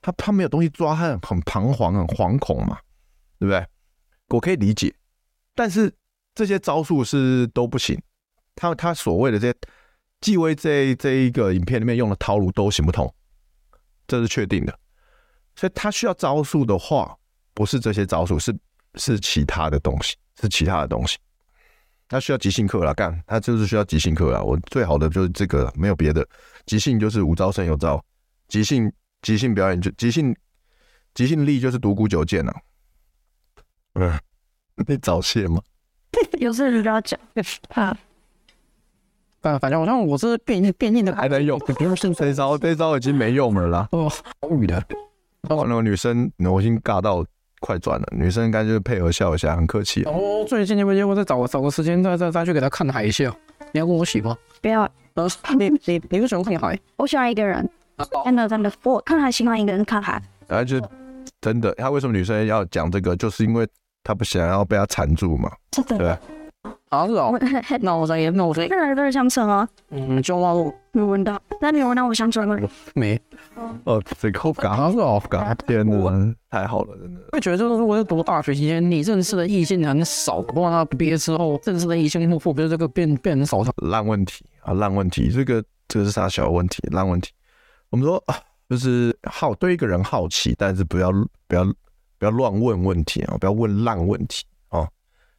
[0.00, 2.78] 他他没有东西抓，他很彷徨，很惶恐嘛。
[3.38, 3.66] 对不对？
[4.28, 4.94] 我可以理解，
[5.54, 5.90] 但是
[6.34, 7.98] 这些招数是都不行。
[8.54, 9.58] 他他所谓的这些
[10.20, 13.10] 纪威这这一个影片里面用的套路都行不通，
[14.06, 14.78] 这是确定的。
[15.56, 17.16] 所以他需要招数的话，
[17.54, 18.54] 不是这些招数，是
[18.96, 21.16] 是其他的东西，是其他的东西。
[22.10, 24.42] 他需要即兴课啦，干他就是需要即兴课啦。
[24.42, 26.26] 我最好的就是这个，没有别的。
[26.66, 28.04] 即兴就是无招胜有招，
[28.48, 28.92] 即兴
[29.22, 30.34] 即兴表演就即兴
[31.14, 32.52] 即兴力就是独孤九剑呐。
[33.94, 34.18] 嗯，
[34.88, 35.62] 你早泄吗？
[36.40, 37.18] 有事就要讲
[37.68, 37.96] 啊。
[39.40, 43.88] 反反正我像我是变变硬的还能用，不用是这招，这招已经没用了啦。
[43.92, 44.76] 哦，无语的。
[45.48, 47.24] 哦，那个女生，我已经尬到
[47.60, 48.06] 快转了。
[48.10, 50.02] 女生应该就是配合笑一下，很客气。
[50.04, 53.32] 哦，最近你不我再找个找个时间再再再去给她看海笑。
[53.72, 54.36] 你要跟我洗吗？
[54.60, 54.82] 不要。
[55.14, 56.78] 呃，你你你为什么看海？
[56.96, 57.68] 我喜欢一个人。
[58.24, 60.20] 真的真的，我看海喜欢一个人看海。
[60.48, 60.80] 然后就
[61.40, 63.14] 真的，他为什么女生要讲这个？
[63.16, 63.66] 就是因为。
[64.02, 65.52] 他不想要被他缠住嘛？
[65.86, 66.16] 对，
[66.90, 67.38] 好是哦。
[67.80, 68.66] 那我再，那我再。
[68.68, 69.66] 那都是香橙啊。
[69.90, 71.40] 嗯，就话我没闻到。
[71.60, 72.58] 那你有闻到我香橙吗？
[72.94, 73.20] 没。
[73.84, 77.20] 哦，这口感好是哦，感天哪，太好了，真的。
[77.32, 83.62] 会觉得就是，如果在读大学期间，你认识的异性很少，不过他毕业之后认识的异性，会不会这个变变很少？
[83.76, 86.82] 烂问题啊，烂问题，这个这个是啥小问题？
[86.90, 87.30] 烂问题。
[87.90, 88.34] 我们说啊，
[88.68, 91.12] 就是好对一个人好奇，但是不要
[91.46, 91.64] 不要。
[92.18, 93.36] 不要乱问问题啊！
[93.40, 94.49] 不要问烂问题啊！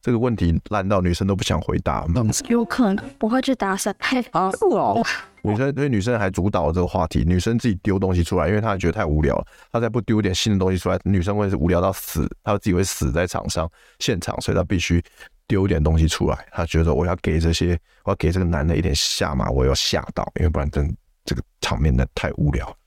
[0.01, 2.05] 这个问题烂到女生都不想回答。
[2.49, 3.93] 有可能不会去搭讪。
[4.31, 5.03] 啊，是哦。
[5.43, 9.45] 女生对女生还主导这个话题，女生自己丢东西出来，因为她觉得太无聊了。
[9.71, 15.03] 她再不丢点新的东西出来，女生会是无聊到死，她自己会死在场上现场，所以她必须
[15.47, 16.45] 丢一点东西出来。
[16.51, 22.77] 她觉得我要给这些，我要给这个男的一点下马，我要吓到，因为不然真这个场面呢太无聊。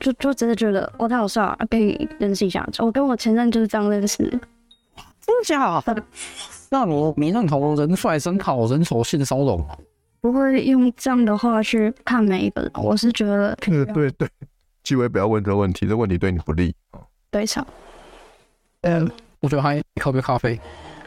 [0.00, 2.66] 就就真的觉得我太好笑了，可以认识一下。
[2.78, 4.40] 我跟我前任就是这样认识，
[5.26, 6.04] 真的假的？
[6.70, 9.76] 那你你认同人帅身好人丑性骚扰吗？
[10.20, 12.70] 不会用这样的话去看每一个人。
[12.74, 14.28] 我是觉得，对对对，
[14.82, 17.00] 纪委不要问这个问题，这问题对你不利啊。
[17.30, 17.66] 对上，
[18.82, 19.10] 嗯，
[19.40, 20.58] 我觉得还喝杯咖啡。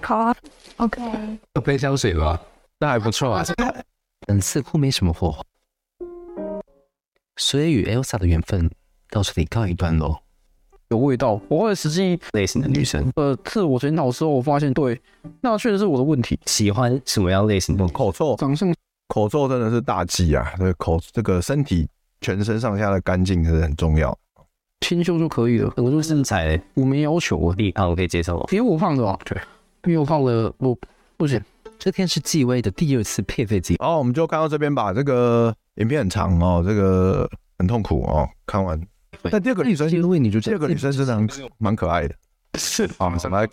[0.02, 0.36] 好啊
[0.78, 1.02] ，OK。
[1.56, 2.40] 喝杯香水吧，
[2.80, 3.44] 那还不错啊。
[4.28, 5.44] 嗯，似乎没什么火花。
[7.38, 8.70] 所以与 Elsa 的缘分
[9.10, 10.22] 到这里告一段落。
[10.90, 13.12] 有味道，我会实际类型的女生。
[13.16, 15.00] 呃，自我检讨之后，我发现对，
[15.42, 16.40] 那确实是我的问题。
[16.46, 17.88] 喜欢什么样类型的？
[17.90, 18.74] 口臭，长相，
[19.08, 20.54] 口臭真的是大忌啊！
[20.58, 21.88] 这个口，这个身体
[22.22, 24.18] 全身上下的干净是很重要。
[24.82, 25.74] 清秀就可以了。
[25.78, 27.56] 我说身材，我没要求啊。
[27.58, 29.18] 你胖我可以接受，比我胖的啊。
[29.26, 29.38] 对，
[29.82, 30.78] 比我胖的我
[31.18, 31.42] 不行。
[31.80, 33.76] 这天是纪威的第二次配对季。
[33.80, 34.94] 好，我们就看到这边吧。
[34.94, 35.54] 这个。
[35.78, 38.28] 影片很长哦，这个很痛苦哦。
[38.48, 38.82] 看完，
[39.24, 41.28] 但第二个女生，因为你就第二个女生真的
[41.58, 42.16] 蛮可爱的。
[42.58, 43.46] 是啊，什么？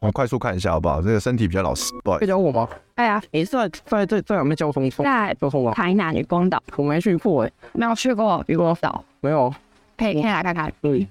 [0.00, 1.02] 我快速看一下好不好？
[1.02, 2.20] 这个身体比较老实，不好意思。
[2.20, 2.68] 可以教我吗？
[2.94, 4.88] 哎呀，你是在在在在哪边交通？
[4.90, 5.72] 在交通吗？
[5.72, 9.52] 台南渔光岛我没去过哎，没有去过渔光岛，没有。
[9.96, 10.72] 可以可以来看看。
[10.80, 11.04] 对，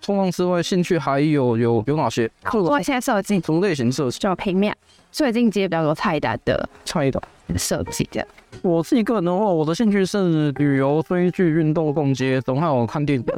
[0.00, 2.30] 冲浪之外，兴趣还有有有哪些？
[2.48, 4.20] 做一些设计，什么类型设计？
[4.20, 4.72] 就平面，
[5.10, 7.20] 最近接比较多菜单的菜单
[7.56, 8.28] 设计这样。
[8.62, 13.24] 我自己个人的话，我的兴趣是旅游、追剧、运动、逛街，总还有看电影。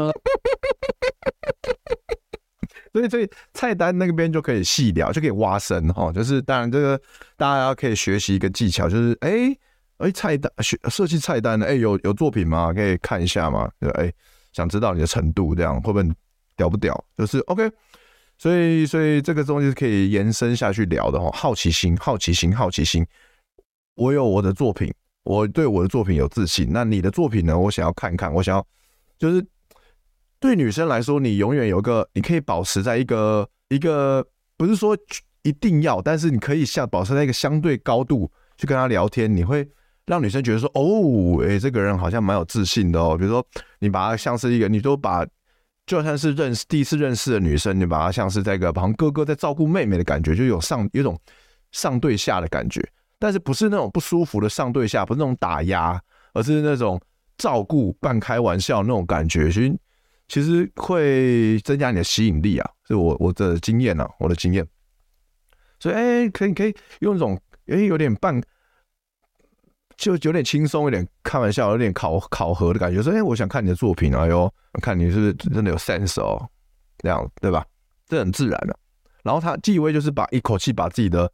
[2.92, 6.10] 所以，所以菜单那边就可以细聊，就可以挖深哈。
[6.10, 7.00] 就是当然，这个
[7.36, 9.34] 大家可以学习一个技巧，就是哎哎、
[9.98, 12.72] 欸欸、菜单学设计菜单的，哎、欸、有有作品吗？
[12.72, 13.70] 可以看一下吗？
[13.80, 14.14] 就哎、欸、
[14.52, 16.14] 想知道你的程度，这样会不会
[16.56, 17.04] 屌不屌？
[17.16, 17.70] 就是 OK。
[18.38, 21.30] 所以，所以这个东西是可以延伸下去聊的哈。
[21.32, 23.06] 好奇心，好奇心，好奇心。
[23.94, 24.92] 我有我的作品，
[25.30, 26.68] 我对我的作品有自信。
[26.70, 27.58] 那你的作品呢？
[27.58, 28.66] 我想要看看，我想要
[29.18, 29.46] 就是。
[30.42, 34.96] 对女生来说，你永远有一个，你可以保持在一个一个，不是说
[35.42, 39.68] 一定要，但是你可以像保持在一个相对高度去跟她聊天，你会
[40.06, 43.18] 让女生觉得说，哦，诶，这个人好像蛮有自信的哦。
[43.18, 43.46] 比如说，
[43.80, 45.26] 你把她像是一个，你都把
[45.84, 51.20] 就算是认识第一次认识的女生，你把她像是这个，好像哥哥在照顾妹妹的感觉，就有上有种
[51.70, 52.82] 上对下的感觉，
[53.20, 56.02] 但是不是那种不舒服的上对下，不是那种打压，
[56.34, 57.00] 而是那种
[57.38, 59.78] 照顾、半开玩笑那种感觉，其实。
[60.32, 64.64] 其实会增加你的吸引力啊，是我我的经验啊，我的经验。
[65.80, 68.40] 所以哎，可以可以用一种哎有点半，
[69.96, 73.02] 就有点轻松，有点开玩笑，有点考考核的感觉。
[73.02, 74.48] 说哎，我想看你的作品，哎呦，
[74.80, 76.48] 看你是不是真的有 sense 哦，
[76.98, 77.66] 这样对吧？
[78.06, 78.78] 这很自然的。
[79.24, 81.28] 然后他继位就是把一口气把自己的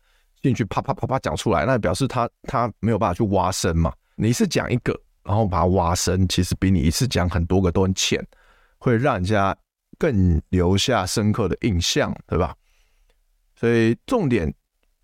[0.47, 3.93] 进去啪啪啪啪讲出来，那表示他他没有办法去挖深嘛。
[4.15, 8.25] 你一次讲一个，然后把它挖深，其实比你一次讲很多个都很浅。
[8.79, 9.57] 会让人家
[9.99, 12.55] 更留下深刻的印象，对吧？
[13.59, 14.55] 所以重点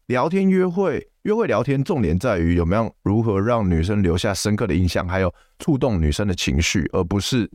[0.07, 7.50] 聊天约会，约会聊天重点在于有没有如何让女生留下深刻的印象，还有触动女生的情绪，而不是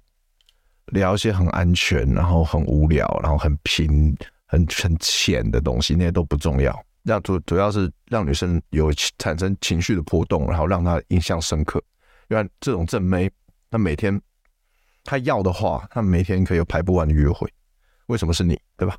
[0.87, 6.77] 聊一些很安全，然后很无聊，然后很平、很很浅的东西，那些都不重要。
[7.07, 11.81] 让主主要是让女生有产生情绪的波动，然后让她印象深刻。
[12.27, 13.31] 因为这种正妹，
[13.71, 14.21] 她每天。
[15.09, 17.49] 她要的话，她每天可以有排不完的约会。
[18.07, 18.97] 为什么是你，对吧？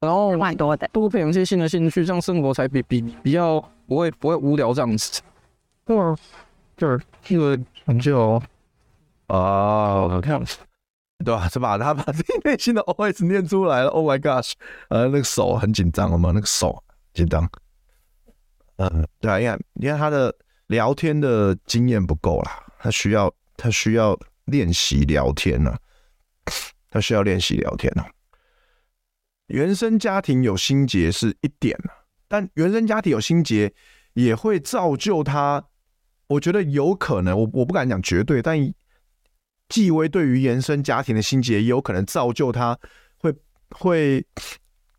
[0.00, 5.22] 然后蛮多的，多培养一些新的兴趣，这样生活才比比比较不会不会无聊这样子。
[5.86, 6.14] 嗯，
[6.76, 8.42] 就是这个很久
[9.28, 10.58] 啊，这样子，
[11.22, 11.48] 对吧？
[11.48, 11.78] 是吧？
[11.78, 13.88] 他把自己内心的 OS 念出来了。
[13.88, 14.52] Oh my gosh！
[14.88, 16.32] 呃，那个手很紧张了吗？
[16.34, 16.82] 那个手
[17.14, 17.48] 紧张。
[18.76, 20.34] 嗯，对啊，你看你看他的
[20.66, 24.18] 聊天的经验不够啦，他需要他需要。
[24.46, 25.78] 练习聊天呢、
[26.90, 28.04] 他需要练习聊天呢、
[29.46, 31.78] 原生家庭有心结是一点，
[32.26, 33.72] 但原生家庭有心结
[34.14, 35.64] 也会造就他。
[36.26, 38.58] 我觉得有可能，我我不敢讲绝对，但
[39.72, 42.78] 纪威对于延伸家庭的心结也有可能造就他
[43.18, 43.34] 会
[43.70, 44.24] 会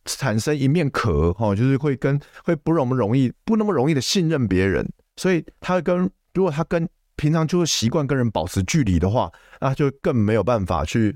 [0.06, 6.90] 产生一面壳哈，就是会跟会不那么容易不那么容易的信任别人，所以他跟如果他跟。
[7.16, 9.32] 平常就是习惯跟人保持距离的话，
[9.62, 11.16] 那就更没有办法去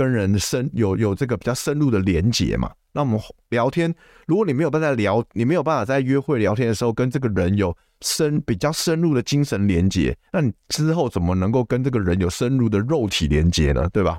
[0.00, 2.72] 跟人深有有这个比较深入的连接嘛。
[2.92, 3.94] 那我们聊天，
[4.26, 13.86] 如果你没有办法聊，你没有办法在约会聊天的时候跟这个人有深比较深入的精神连接，那你之后怎么能够跟这个人有深入的肉体连接呢？
[13.90, 14.18] 对吧？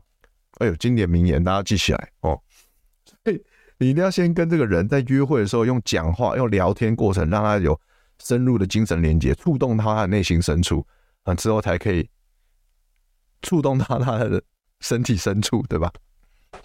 [0.59, 2.39] 哎呦，经典名言，大家记起来哦。
[3.23, 3.43] 所以
[3.79, 7.75] 你一定要先跟这个人在约会的时候用讲话、用聊天过程，让他有
[8.23, 10.85] 深入的精神连接，触动到他的内心深处。
[11.23, 12.07] 啊，之后才可以
[13.41, 14.41] 触动到他的
[14.81, 15.89] 身体深处，对吧？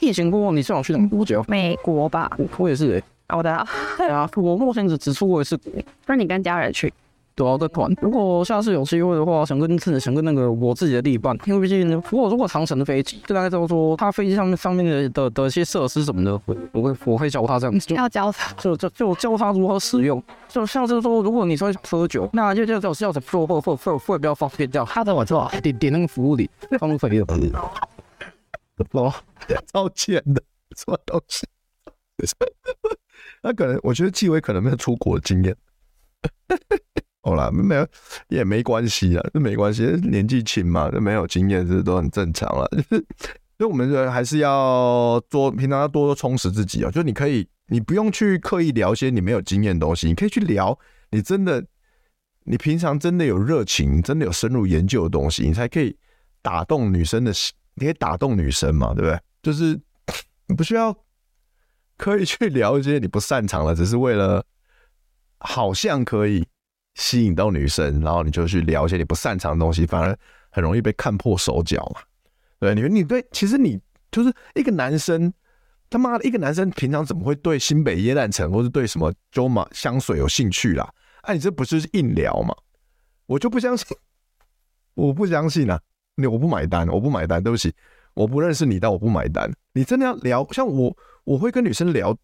[0.01, 1.45] 疫情过后，你最想去哪多久？
[1.47, 2.29] 美国吧。
[2.59, 3.05] 我也是诶。
[3.29, 3.65] 好的。
[3.97, 5.73] 对啊，我目前只只出过一次国。
[6.05, 6.93] 不是你跟家人去？
[7.35, 7.95] 对啊，在团。
[8.01, 16.33] 如果下次有机会的话，想跟自己想跟那个我自己的另一半，因为毕竟如果如果长城的飞机，就大概就是说，他飞机上面上面的的的一些设施什么的，
[16.73, 17.95] 我会我会教他这样子。
[17.95, 20.23] 要教他，就就就教他如何使用。
[20.49, 25.51] 就像是说，如果你说喝酒，那就就就是要怎做或或或会比较方便，这样他怎么做？
[25.63, 27.27] 点点那个服务里，方肥的。
[28.93, 29.15] 哦，
[29.73, 30.43] 超贱的，
[30.77, 31.47] 什么东西？
[33.43, 35.57] 他可能，我觉得纪委可能没有出国的经验。
[37.23, 37.87] 好啦，没有
[38.29, 42.69] 也没关系啊，这没关系，年纪轻嘛，这没有经验，这都很正常了。
[42.71, 43.07] 就是，
[43.59, 46.91] 所以我们人还是要多，平常要多多充实自己啊。
[46.91, 50.79] 就你可以，你不用去刻意聊一些你没有经验的东西，你可以去聊
[51.11, 51.65] 你真的，
[52.45, 55.97] 你平常真的有热情，真的有深入研究的东西，你才可以
[56.43, 59.21] 打动女生的心，你可以打动女生嘛，对不对？
[59.43, 59.81] 就是
[60.47, 60.95] 你不需要
[61.97, 64.45] 可以去聊一些你不擅长的，只是为了
[65.39, 66.47] 好像可以
[66.95, 70.19] 吸引到女生，然后你就去聊一些你不擅长的东西，反而
[70.51, 72.01] 很容易被看破手脚嘛。
[72.59, 75.33] 对，你你对，其实你就是一个男生，
[75.91, 80.93] 他妈的一个男生平常怎么会对新北耶诞城或是对什么 Jo Malone 香水有兴趣啦？
[81.23, 82.55] 哎、你这不就是硬聊嘛？
[83.27, 83.97] 我就不相信，
[84.95, 85.81] 我不相信啊！
[86.17, 87.73] 你我不买单，我不买单，对不起，
[88.15, 89.51] 我不认识你，但我不买单。
[89.73, 92.13] 你真的要聊，像我，我会跟女生聊《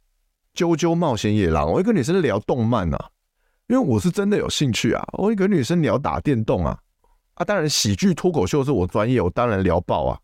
[0.57, 3.11] 啾啾冒险野狼》，我会跟女生聊动漫啊，
[3.68, 5.07] 因为我是真的有兴趣啊。
[5.12, 6.78] 我会跟女生聊打电动啊，
[7.34, 10.18] 啊，当然喜剧脱口秀是我专业，我当然聊爆啊。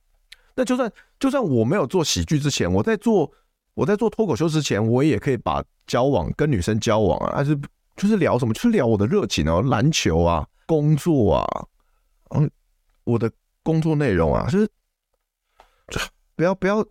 [0.57, 0.91] 那就算
[1.21, 3.31] 就算我没有做喜剧之前，我在做
[3.75, 7.55] 我在做脱口秀之前，我也可以把交往跟女生交往啊，还是
[7.97, 10.47] 就是聊什么，就是聊我的热情哦，篮球啊。
[10.67, 11.67] 工作啊，
[12.37, 12.51] 嗯，
[13.05, 13.33] 我的
[13.69, 14.67] 工作内容啊，就是
[16.35, 16.83] 不要不要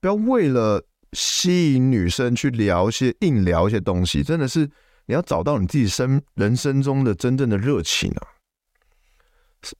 [0.00, 4.60] 不要为了吸引女生去聊一些硬聊一些东西，真的是
[5.04, 8.22] 你要找到你自己生人生中的真正的热情啊！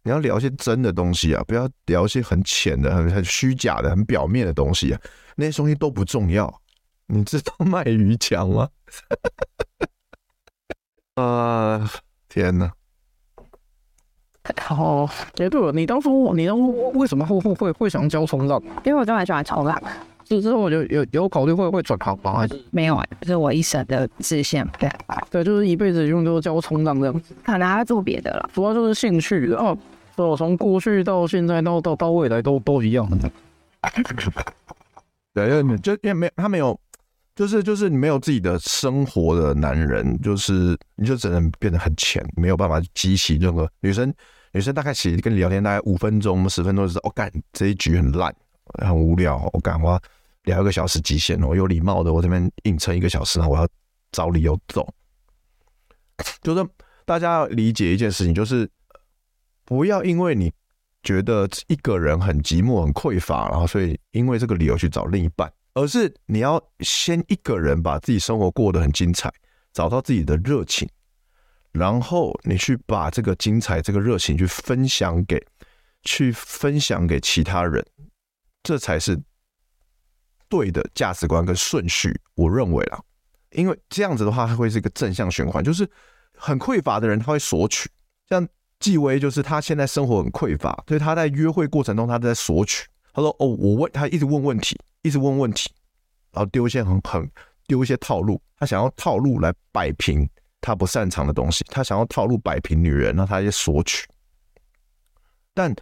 [0.03, 5.01] 你要聊一些真的东西啊，不要聊一些很浅的、很很虚假的、很表面的东西啊，
[5.37, 6.61] 那些东西都不重要。
[7.07, 8.69] 你知道 卖鱼强吗？
[11.17, 11.91] 啊、呃，
[12.29, 12.71] 天哪！
[14.71, 18.63] 哦，也对了，你当初你当初为什么会会会会想教冲浪？
[18.85, 19.81] 因为我就很喜欢冲浪，
[20.25, 22.35] 之之后就有有考虑会会转行吗？
[22.35, 23.07] 还是没有啊？
[23.21, 24.67] 这是我一生的志向。
[24.79, 24.91] 对，
[25.31, 28.51] 对，就是一辈子用就教冲浪这样子，可能还要做别的了。
[28.53, 29.77] 主要就是兴趣的哦，
[30.17, 33.31] 我从过去到现在到到到未来都都一样的。
[35.33, 36.79] 对，因为就因为没他没有，
[37.37, 44.13] 就是就是你没有自己的生活的男人，就是你就只能变得很浅，没有办法激起任何女生。
[44.53, 48.35] 女生大概其实跟你聊天大概五分钟、十分钟，就是我干这一局很烂，
[48.83, 49.49] 很无聊。
[49.53, 50.01] 我干我要
[50.45, 53.69] 聊一个小时极限，我有礼貌的，我这边硬撑一个小时，然后我要
[54.13, 54.89] 找理由走。
[56.41, 56.67] 就是
[57.05, 58.69] 大家要理解一件事情，就是
[59.65, 60.51] 不要因为你
[61.03, 69.31] 觉得一个人很寂寞、很匮乏，然后所以因为这个理由去找另一半，而是你要先一个人把自己生活过得很精彩，
[69.75, 70.89] 找到自己的热情。
[71.77, 75.45] 然后你去把这个精彩、这个热情去分享给，
[76.03, 77.85] 去分享给其他人，
[78.63, 79.21] 这才是
[80.49, 82.19] 对的价值观跟顺序。
[82.35, 83.01] 我认为啦，
[83.51, 85.63] 因为这样子的话，它会是一个正向循环。
[85.63, 85.89] 就是
[86.35, 87.89] 很匮乏的人，他会索取。
[88.29, 88.47] 像
[88.81, 92.87] 纪薇，就是他现在生活很匮乏，所以他在约会过程中，他在索取。
[93.13, 95.71] 他说：“哦，我问他，一直问问题，一直问问题，
[96.33, 97.31] 然后丢一些很很
[97.67, 100.29] 丢一些套路，他想要套路来摆平。”
[100.61, 104.07] 他不擅长的东西，他想要套路摆平女人，那他也索取。
[105.55, 105.75] 但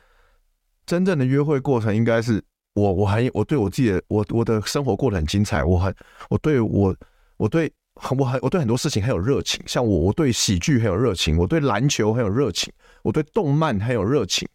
[0.86, 2.42] 真正的约会过程应该是
[2.74, 5.94] 我，我还我对我自己的我我的生活过得很精彩，我很
[6.28, 6.94] 我对我
[7.36, 7.72] 我对
[8.18, 12.72] 我很我对很多事情很有热情，像我我对喜剧很有热情，我对篮球很有热情，
[13.02, 14.48] 我对动漫很有热情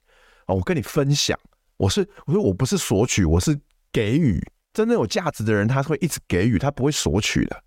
[0.45, 0.53] 啊！
[0.53, 1.37] 我跟你分享，
[1.77, 3.59] 我是我说我不是索取，我是
[3.91, 4.41] 给予。
[4.71, 7.63] 真正有价值的人，他会一直给予，他不会索取的。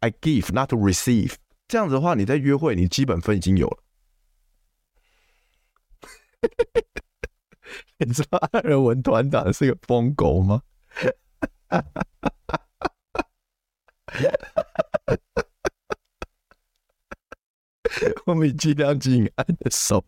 [0.00, 1.34] I give, not to receive。
[1.68, 3.78] 这样子的话，你在约会，你基本分已经有了。
[7.98, 10.62] 你知道艾尔文团长是个疯狗吗？
[18.26, 20.04] 我们尽量紧按的手，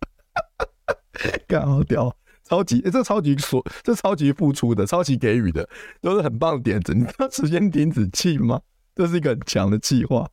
[1.47, 5.69] 干好屌，超级、欸、这超级所，这超级付出的，超级给予的，
[6.01, 6.95] 都是很棒的点子。
[6.95, 8.61] 你知道时间停止器吗？
[8.95, 10.31] 这是一个很强的计划。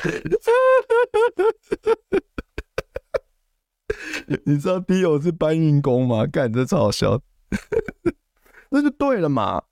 [4.44, 6.24] 你知道 Dio 是搬运工吗？
[6.26, 7.20] 干，这超笑，
[8.70, 9.62] 那就对了嘛，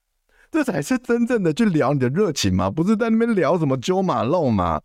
[0.50, 4.82] 这才是真正的去聊你的热情嘛，不是在那边聊什么揪马肉嘛，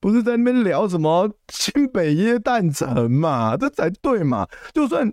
[0.00, 5.12] 不是在那边聊什么新北耶诞城嘛，这才对嘛，就算。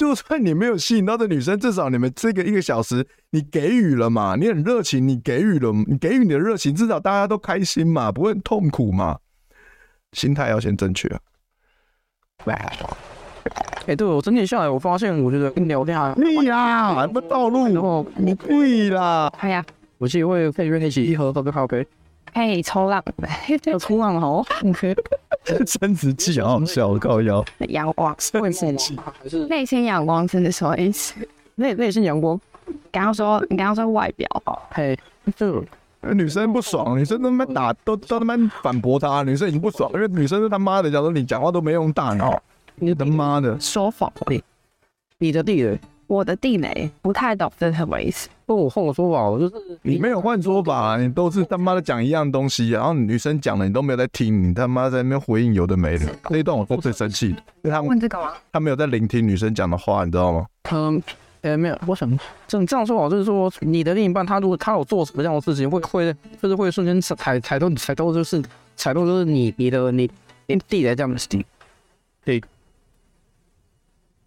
[0.00, 4.34] 就算你没有吸引到的女生，至少你们这个一个小时，你给予了嘛？
[4.34, 9.18] 你很热情，你给予了，你给予你的热情，至少大家都开心嘛，不会很痛苦嘛？
[10.12, 11.20] 心态要先正确啊！
[12.46, 19.62] 哎、欸，对我整体下来，我发现，我觉得跟聊天啊对呀，还不道路，然后你对啦，哎呀，
[19.98, 21.86] 我记得会可以约你一起一盒喝个咖啡。
[22.32, 23.04] 嘿，冲浪，
[23.66, 24.96] 要冲浪好，OK。
[25.66, 27.44] 生殖器好好笑，靠腰。
[27.68, 30.26] 阳光，生殖器还是内心阳光？
[30.26, 31.14] 真的什么意思？
[31.56, 32.40] 内内心阳光。
[32.92, 34.58] 刚刚说，你刚刚说外表哦。
[34.70, 34.98] 嘿，
[35.36, 35.64] 就
[36.14, 42.40] 女生不爽，女生他妈打都都他妈反驳他，女生已经不爽，因为女生是他妈的，假如你讲话都没用大脑，
[42.76, 44.42] 你他妈的说谎，你
[45.18, 45.78] 你的地雷，
[46.10, 48.28] 我的地雷不太懂这是什么意思。
[48.44, 56.06] 不，我换个说法，我就是你没有换说法，你都是他妈的讲一样东西，然后女生讲的你都没有在听，你他妈在那边回应有的没的。
[56.28, 58.32] 那一段我最生气，因为他问这个吗？
[58.52, 60.44] 他没有在聆听女生讲的话，你知道吗？
[60.72, 61.00] 嗯，
[61.42, 62.10] 呃，没有，我想
[62.48, 68.42] 这这样说法就是说，你的另一半他如果他有做什么样的事情，会会就是会瞬间踩踩到踩到就是
[68.74, 70.10] 踩到就是你你的你
[70.48, 71.28] 你地雷这样子，
[72.24, 72.42] 对。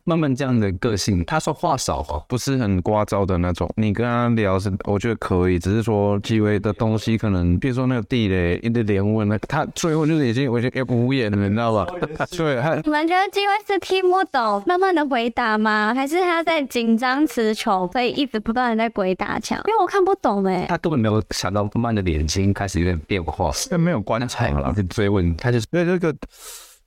[0.05, 3.69] 慢慢这样的个性，他说话少哦，不是很聒噪的那种。
[3.77, 11.85] 你跟他聊是，我觉得可以，只是说机会的东西可能，比如说那个地雷，一直连问那他最后就是已经我觉得也无言了，你知道吧？
[12.35, 15.93] 对，你们觉得机会是听不懂，慢慢的回答吗？
[15.95, 19.57] 还是他在紧张词穷，所以一直不断的在鬼打墙？
[19.67, 20.65] 因为我看不懂哎、欸。
[20.67, 26.13] 他根本没有想到，慢慢的眼睛开始有点变化，这没有观察了，就追问，他就是对这个，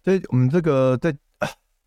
[0.05, 1.17] 所以我们这个在。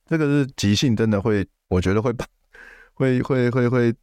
[0.09, 2.25] 这个是即兴，真的会，我觉得会把，
[2.95, 3.93] 会会会会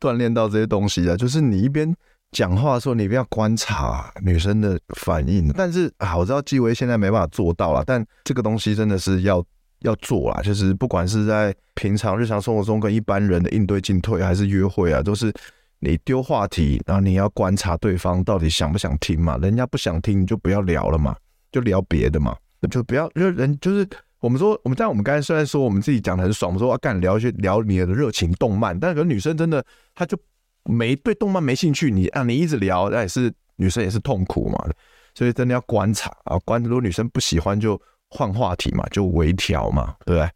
[0.00, 1.16] 锻炼到这些东西啊。
[1.16, 1.94] 就是你一边
[2.32, 5.48] 讲话的时候，你一定要观察女生的反应。
[5.52, 9.44] 但是啊，我知道纪薇现在没办法做到了，但这个东西真的是要
[9.82, 10.42] 要做啦。
[10.42, 15.32] 就是不管是在平常日常生活中跟一般人的应对进退，还是约会啊，都是
[15.78, 19.38] 你丢话题，然后你要观察对方到底想不想听嘛。
[19.38, 21.14] 人家不想听，你就不要聊了嘛，
[21.52, 22.36] 就聊别的嘛，
[22.68, 23.88] 就不要，就人就是。
[24.22, 29.62] 我们说，我们在我们刚才虽然说我们自己讲的很爽，我们说要干聊一些聊你的热情动漫，但是可能女生真的
[29.96, 30.16] 她就
[30.62, 34.64] 没对动漫没兴趣，你啊你一直聊，那也是女生也是痛苦嘛，
[35.12, 37.78] 所以真的要观察啊，观如果女生不喜欢就
[38.10, 40.30] 换话题嘛，就微调嘛，对不对？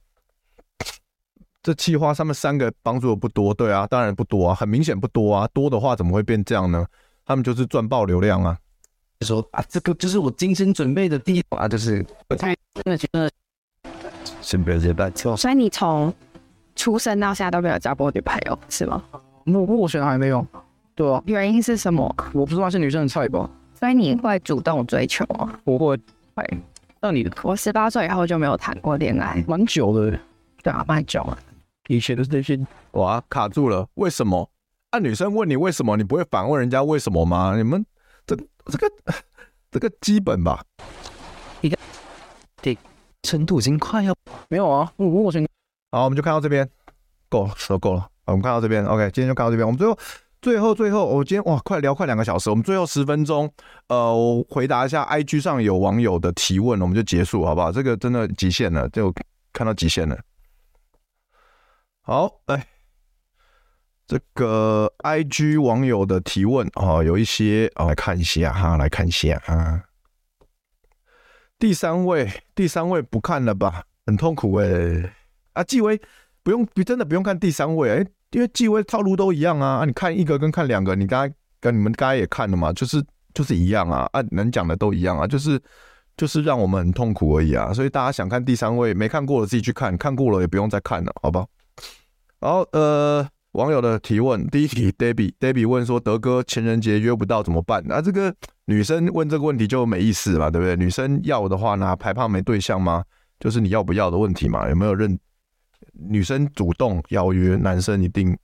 [1.62, 6.84] 这企划他们三个帮助的不多，对啊，当然不多啊，很明显不多啊，多的话怎么会变这样呢？
[7.24, 8.58] 他们就是赚爆流量啊，
[9.20, 13.30] 说啊这个就是我精心准备的地方啊，就是我太真的觉得。
[14.46, 16.14] 先不要接白球，所以你从
[16.76, 19.02] 出生到现在都没有交过女朋友是吗？
[19.42, 20.46] 目目前还没有。
[20.94, 22.14] 对啊，原因是什么？
[22.32, 23.50] 我不知道是女生的菜吧。
[23.74, 25.52] 所以你会主动追求吗？
[25.64, 25.98] 我会。
[26.36, 26.58] 会。
[27.00, 27.32] 那你的？
[27.42, 30.16] 我十八岁以后就没有谈过恋爱，蛮久的。
[30.62, 31.36] 对啊，蛮久了。
[31.88, 32.56] 以前的那些，
[32.92, 33.84] 哇，卡住了。
[33.94, 34.48] 为什么？
[34.90, 37.56] 啊，女生问你为什么，你不会反问人家为什么吗？
[37.56, 37.84] 你们
[38.24, 38.36] 这
[38.66, 38.88] 这个
[39.72, 40.64] 这个基本吧。
[41.62, 41.76] 一个，
[42.62, 42.78] 对。
[43.26, 44.14] 程度已经快要
[44.48, 45.46] 没有啊，我我先
[45.90, 46.68] 好，我们就看到这边，
[47.28, 49.98] 够了，时候够了，我们看到这边，OK，今天就看到这边，我们最后
[50.40, 53.52] 最后最后，我今天哇，快聊快两个小时，我们最后十分钟，
[53.88, 57.72] 呃，我回答一下 IG 上有网友的提问，我们就结束，好不好？
[57.72, 59.12] 这个真的极限了，就
[59.52, 60.16] 看到极限了。
[62.02, 62.64] 好，来，
[64.06, 69.82] 这个 IG 网友的提问啊，有一些啊，来看一下哈，来看一下啊。
[71.58, 75.14] 第三位，第三位不看了吧，很痛苦哎、
[75.54, 75.98] 啊，纪威
[76.42, 79.78] 不用，真的不用看第三位哎、因为纪威套路都一样啊。
[79.78, 83.02] 啊，你看一个跟看两个，你刚才跟你们刚才也看了嘛，就是
[83.32, 84.06] 就是一样啊。
[84.12, 85.58] 啊，能讲的都一样啊，就是
[86.16, 87.72] 就是让我们很痛苦而已啊。
[87.72, 91.48] 所以大家想看第三位，没看过的自己去看，看过了也不用再看了，好不好？
[92.40, 93.26] 然后呃。
[93.56, 97.82] 网友的提问，第一题，Debbie，Debbie 问说，德哥情人节约不到怎么办？
[97.86, 98.32] 那、啊、这个
[98.66, 100.76] 女生问这个问题就没意思嘛，对不对？
[100.76, 103.02] 女生要的话呢，还怕没对象吗？
[103.40, 105.18] 就是你要不要的问题嘛，有没有认？
[105.92, 108.36] 女生主动邀约，男生一定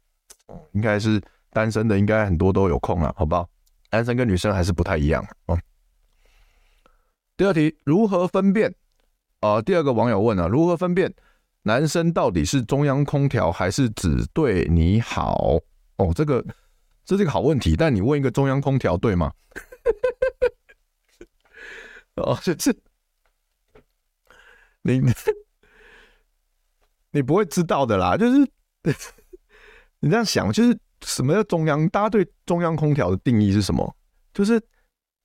[0.73, 3.47] 应该是单身的，应该很多都有空了，好不好？
[3.91, 5.59] 男生跟女生还是不太一样哦。
[7.37, 8.75] 第二题，如何分辨？
[9.43, 11.13] 呃，第二个网友问啊，如何分辨？
[11.65, 15.59] 男生到底是中央空调还是只对你好？
[15.97, 16.45] 哦，这个
[17.05, 17.77] 这是一个好问题。
[17.77, 19.33] 但你问一个中央空调对吗？
[22.17, 22.77] 哦，就是
[24.83, 25.01] 你
[27.13, 28.17] 你不会知道的啦。
[28.17, 28.39] 就是
[30.01, 31.89] 你这样想，就是什么叫中央？
[31.91, 33.95] 大家对中央空调的定义是什么？
[34.35, 34.61] 就是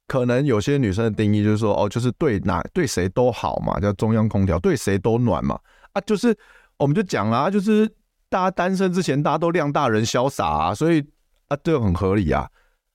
[0.06, 5.60] 可能有些女生的定义就是说，哦，就是对哪对谁都好嘛，叫中央空调，对谁都暖嘛。
[5.98, 6.38] 啊，就是，
[6.78, 7.88] 我们就讲啦，就是
[8.30, 11.04] 大家单身之前，大家都量大人潇洒啊，所以
[11.48, 12.48] 啊，这个很合理啊。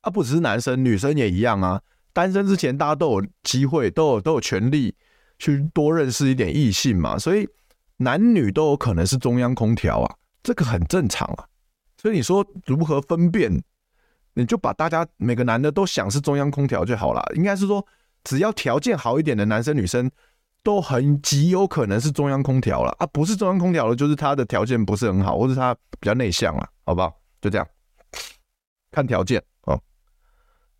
[0.03, 1.80] 啊，不只是男生，女生也一样啊。
[2.12, 4.94] 单身之前，大家都有机会，都有都有权利
[5.38, 7.48] 去多认识一点异性嘛，所以
[7.96, 11.44] 男女都有可能是中央空调啊，这个很正常啊。
[11.96, 13.62] 所以你说如何分辨？
[14.34, 17.22] 你就把大家每个男的都想是中央空调就好了。
[17.34, 17.84] 应该是说，
[18.24, 20.11] 只要条件好一点的男生女生。
[20.62, 27.12] 都很极有可能是中央空调了啊，不是中央空调的，就是他的条件不是很好，或者他比较内向了，好不好？
[27.40, 27.66] 就这样，
[28.92, 29.80] 看条件哦。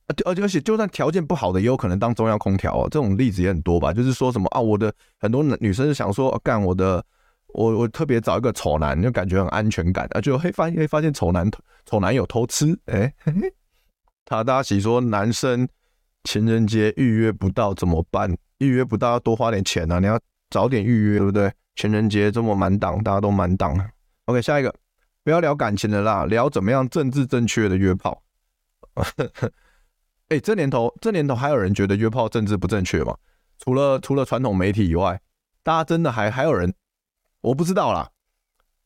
[0.07, 2.89] 而且而且，就算条件不好的，也有可能当中央空调哦。
[2.91, 3.93] 这种例子也很多吧？
[3.93, 7.05] 就是说什么啊，我的很多女生是想说，干我的
[7.49, 11.51] 我我特别找一个丑男，就感觉很安全感啊，就嘿发现发现丑男
[11.87, 13.13] 丑男友偷吃，哎，
[14.25, 15.69] 他大喜说男生
[16.25, 18.37] 情人节预约不到怎么办？
[18.63, 20.19] 预约不到要多花点钱啊，你要
[20.51, 21.53] 早点预约，对不对？
[21.75, 23.77] 情人节这么满档，大家都满档。
[24.27, 24.73] OK，下一个，
[25.25, 28.23] 不要聊感情的啦，聊怎么样政治正确的约炮。
[30.29, 33.17] 哎，这年头这年头还有人觉得约炮政治不正确吗？
[33.59, 35.21] 除了除了传统媒体以外，
[35.63, 36.73] 大家真的还还有人？
[37.41, 38.09] 我不知道啦，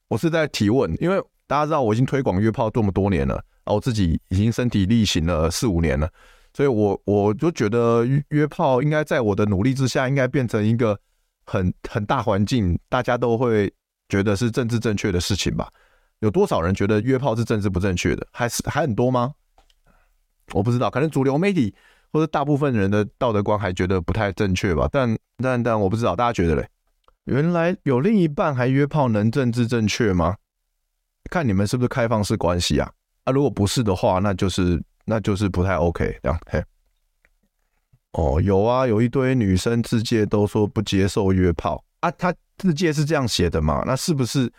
[0.09, 6.11] 我是在提问，因为大家知道我已经推广约炮这么多年了，啊，我自己已经身体力行了四五年了，
[6.57, 10.98] 所以我我就觉得约炮应该在我的努力之下，应该变成一个
[11.44, 13.70] 很很大环境，大家都会
[14.09, 15.70] 觉得是政治正确的事情吧？
[16.20, 18.26] 有多少人觉得约炮是政治不正确的？
[18.32, 19.34] 还是还很多吗？
[20.54, 21.74] 我不知道，可能主流媒体
[22.11, 24.88] 或者大部分人的道德观还觉得不太正确吧？
[24.90, 26.66] 但但但我不知道，大家觉得嘞？
[27.24, 30.36] 原来有另一半还约炮能政治正确吗？
[31.30, 32.90] 看你们是不是开放式关系啊？
[33.24, 36.38] 啊，如果不是的话，那就是那就是不太 OK 这样。
[36.50, 36.62] 嘿，
[38.12, 43.82] 哦，有啊，有一堆女生自介都说不接受约炮啊，她自介是这样写的嘛？
[43.86, 44.52] 那是不是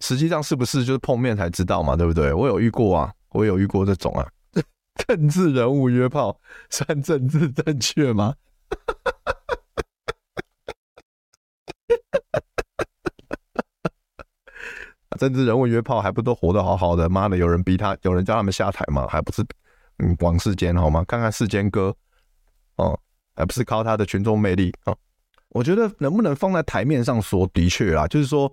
[0.00, 1.96] 实际上是不是就是碰面才知道嘛？
[1.96, 2.32] 对不对？
[2.32, 4.26] 我有遇过啊，我有遇过这种啊，
[5.06, 6.40] 政治人物约炮
[6.70, 8.34] 算政治正确吗？
[15.18, 17.08] 政治人物约炮还不都活得好好的？
[17.08, 19.04] 妈的，有人逼他，有人叫他们下台吗？
[19.08, 19.44] 还不是
[19.98, 21.04] 嗯，王世坚好吗？
[21.06, 21.94] 看看世坚哥
[22.76, 22.98] 哦，
[23.34, 24.96] 而不是靠他的群众魅力哦。
[25.50, 28.52] 我觉得能不能放在台面上说，的确啦，就是说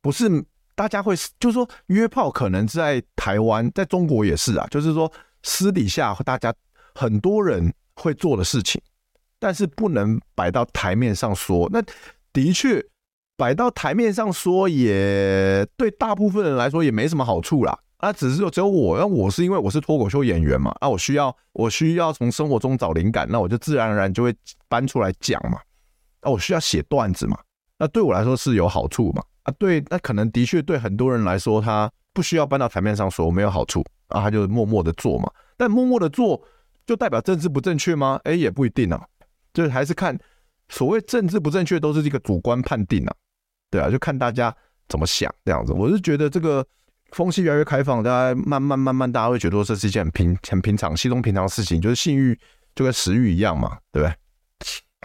[0.00, 0.28] 不是
[0.74, 5.12] 大家会，就是说约炮可能在台湾，在中国也是啊，就是说
[5.42, 6.54] 私底下大家
[6.94, 8.80] 很多人会做的事情，
[9.38, 11.68] 但是不能摆到台面上说。
[11.72, 11.82] 那
[12.32, 12.84] 的确。
[13.34, 17.76] 摆到台面上说，也对大部分人来说也没什么好处啦。
[18.02, 24.34] 啊，只是说只有我，那我是因为我是脱口秀演员嘛，啊，我需要我需要从生活中找灵感，那我就自然而然就会
[24.68, 25.60] 搬出来讲嘛。
[26.20, 27.38] 啊，我需要写段子嘛，
[27.78, 29.22] 那对我来说是有好处嘛。
[29.44, 35.30] 啊，对，那可能的确对很多人来说，他不需要搬到台面上说没有好处，啊，他就默默的做嘛。
[35.56, 36.42] 但默默的做
[36.84, 38.20] 就代表政治不正确吗？
[38.24, 39.00] 哎，也不一定啊，
[39.54, 40.18] 就是还是看
[40.68, 43.14] 所谓政治不正确都是一个主观判定啊。
[43.70, 44.52] 对啊，就看大家
[44.88, 45.72] 怎么想这样子。
[45.72, 46.66] 我是觉得这个
[47.12, 52.38] 风气越来越开放，大家慢慢慢慢，大家会觉得这是一件很平很平常、稀松平常的事情，就是性欲
[52.74, 54.14] 就跟食欲一样嘛，对不对？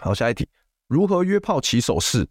[0.02, 0.48] 好，下一题，
[0.86, 2.26] 如何约炮起手式？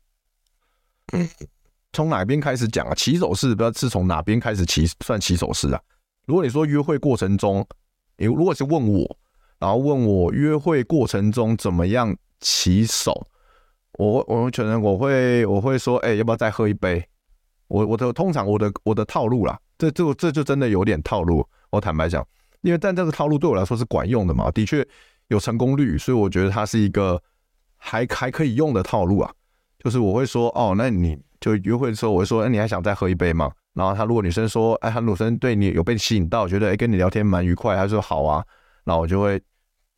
[1.93, 2.93] 从哪边开始讲啊？
[2.95, 5.81] 起手式不知道是从哪边开始起算起手式啊？
[6.25, 7.65] 如果你说约会过程中，
[8.17, 9.17] 你如果是问我，
[9.59, 13.27] 然后问我约会过程中怎么样起手？
[13.93, 17.07] 我我觉得我会我会说，哎、要不要再喝一杯？
[17.67, 21.45] 我我的通常我的我的套路啦，这这这就真的有点套路。
[21.69, 22.25] 我坦白讲，
[22.61, 24.87] 因为但这个套路对我来说是管用的嘛，的确
[25.27, 27.21] 有成功率，所以我觉得它是一个
[27.75, 29.31] 还还可以用的套路啊。
[29.79, 33.51] 就是我会说，哦，那你就约会的时候，我会说，哎，你还想再喝一杯吗？
[33.73, 38.43] 然后他如果女生说，哎，他女生对你有被吸引到，觉得哎跟你聊天蛮愉快，他说好啊，
[38.83, 39.41] 然后我就会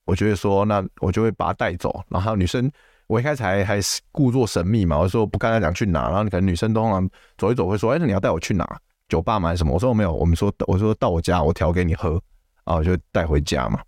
[0.06, 2.70] 我就会说，那我就会把他带走，然后女生。
[3.08, 3.80] 我一开始还还
[4.12, 7.10] 故作神秘嘛，我说不跟他讲去哪，然后可能女生通常
[7.40, 8.80] 走一走会说，哎，那你要带我去哪？
[9.10, 9.56] 酒吧买？
[9.56, 9.74] 什么？
[9.74, 12.22] 我说我没有，我们说我说到我家，我调给你喝，
[12.64, 13.82] 啊，我就带回家嘛。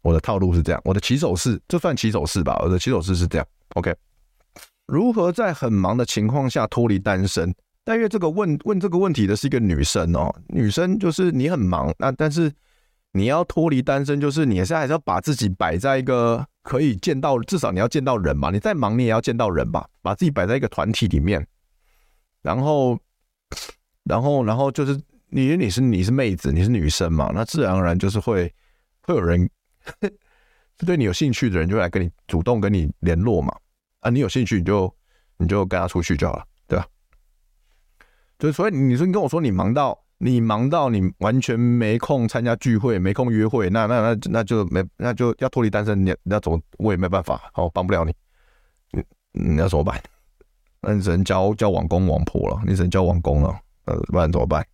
[0.00, 2.58] 我的套路是这样，我的起手式，这算起手式吧？
[2.62, 3.46] 我的起手式是这样。
[3.74, 3.94] OK，
[4.86, 7.54] 如何在很忙的情况下脱离单身？
[7.84, 12.50] 但愿这个问问这个问题的是一个女生哦，女生就是你很忙，那但是
[13.12, 16.46] 你要脱离单身，就是你现在还是要把自己摆在一个。
[16.62, 18.50] 可以见到，至少你要见到人嘛。
[18.50, 19.88] 你再忙，你也要见到人吧。
[20.02, 21.44] 把自己摆在一个团体里面，
[22.42, 22.98] 然后，
[24.10, 28.52] 然后，然后就是你，你是你是妹子，你是女生嘛，那自然而然就是会
[29.02, 29.48] 会有人，
[30.84, 33.54] 对你有兴趣的人就来跟你主动跟你联络嘛。
[34.00, 34.92] 啊，你有兴趣你就
[35.36, 36.86] 你就跟他出去就好了，对吧？
[38.38, 39.98] 就所以你说你跟我说你忙到。
[40.22, 48.14] 你忙到你完全没空参加聚会，没空约会，那那那那就没那就要脱离单身，你要怎么我也没办法，好帮不了你，
[48.90, 49.02] 你
[49.32, 49.98] 你要怎么办？
[50.82, 54.66] 那你只能交交网公网婆了，你只能交网公了，呃，不然怎么办？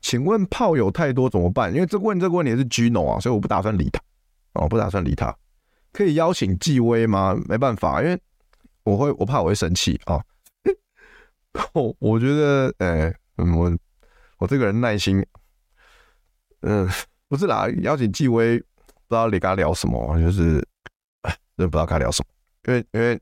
[0.00, 1.72] 请问炮友太多怎么办？
[1.72, 4.00] 因为这问这个问题是 Gino 啊，所以我不打算理他，
[4.54, 5.36] 哦，不打算理他。
[5.92, 7.36] 可以邀请纪威吗？
[7.48, 8.20] 没办法，因为
[8.84, 10.22] 我会我怕我会生气啊。
[11.74, 13.76] 我我觉得，哎、欸，我。
[14.38, 15.24] 我这个人耐心，
[16.62, 16.88] 嗯，
[17.28, 20.54] 不是啦，邀请纪威，不知道你跟他聊什么，就是，
[21.56, 22.28] 真不知道跟他聊什么，
[22.66, 23.20] 因为因为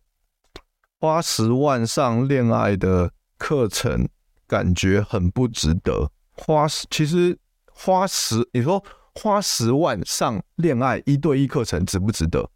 [0.99, 4.09] 花十万上恋爱的课程
[4.51, 7.39] 感觉很不值得花，其实
[7.73, 8.85] 花十，你说
[9.15, 12.51] 花十万上恋爱一对一课程值不值得？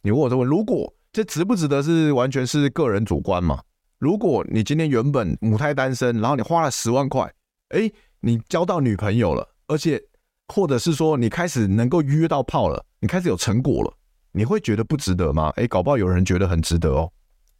[0.00, 3.60] 你问我这问，如果这值不值得是完全是个人主观嘛？
[3.98, 7.30] 如果你今天原本母胎单身，然后你花了十万块，
[7.68, 10.02] 哎，你交到女朋友了，而且
[10.48, 13.92] 或者是说你开始能够约到炮了，你开始有成果了，
[14.32, 15.52] 你会觉得不值得吗？
[15.56, 17.12] 哎，搞不好有人觉得很值得哦，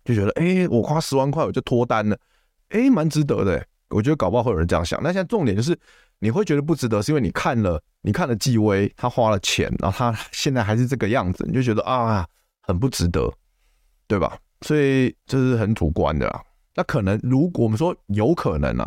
[0.07, 2.18] 就觉得哎，我花十万块我就脱单了，
[2.70, 3.66] 哎，蛮值得的。
[3.91, 5.01] 我觉得搞不好会有人这样想。
[5.03, 5.78] 那现在重点就是
[6.18, 12.26] 你会觉得不值得，是因为你看了你看了纪威，他花了钱，然后他现在还是这个样子，你就觉得啊，
[12.62, 13.32] 很不值得。
[14.07, 14.37] 对吧？
[14.61, 16.43] 所以这是很主观的啊。
[16.74, 18.87] 那可能如果我们说有可能啊，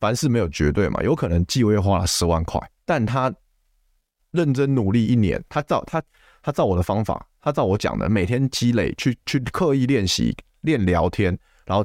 [0.00, 3.32] 凡事没有绝对嘛，有可能纪威花了十万块，但他
[4.30, 6.02] 认真努力一年，他照他
[6.42, 11.84] 他照我的方法，他照我讲的，每天积累去去刻意练习练聊天，然后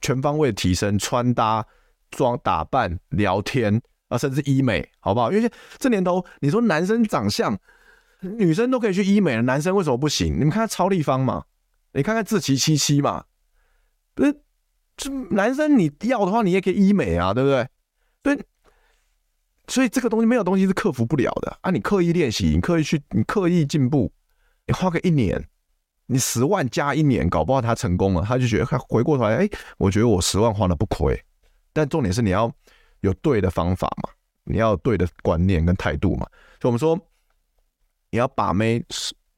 [0.00, 1.64] 全方位提升穿搭、
[2.10, 5.30] 装打扮、聊天啊，甚至医美，好不好？
[5.32, 7.58] 因为这年头，你说男生长相，
[8.20, 10.34] 女生都可以去医美了，男生为什么不行？
[10.34, 11.44] 你们看超立方嘛。
[11.92, 13.24] 你看看志祺七七嘛，
[14.14, 14.40] 不是，
[14.94, 17.66] 这男生你要的话，你也可以医美啊，对不对？
[18.22, 18.46] 对，
[19.66, 21.70] 所以这个东西没有东西是克服不了的啊！
[21.70, 24.12] 你刻意练习，你刻意去，你刻意进步，
[24.66, 25.48] 你花个一年，
[26.06, 29.48] 你十万加一年，搞不好他成功了，他就觉得他回过头来，哎，
[29.78, 31.18] 我觉得我十万花的不亏。
[31.72, 32.52] 但重点是你要
[33.00, 34.10] 有对的方法嘛，
[34.44, 36.26] 你要有对的观念跟态度嘛。
[36.60, 36.98] 所以我们说，
[38.10, 38.84] 你要把妹。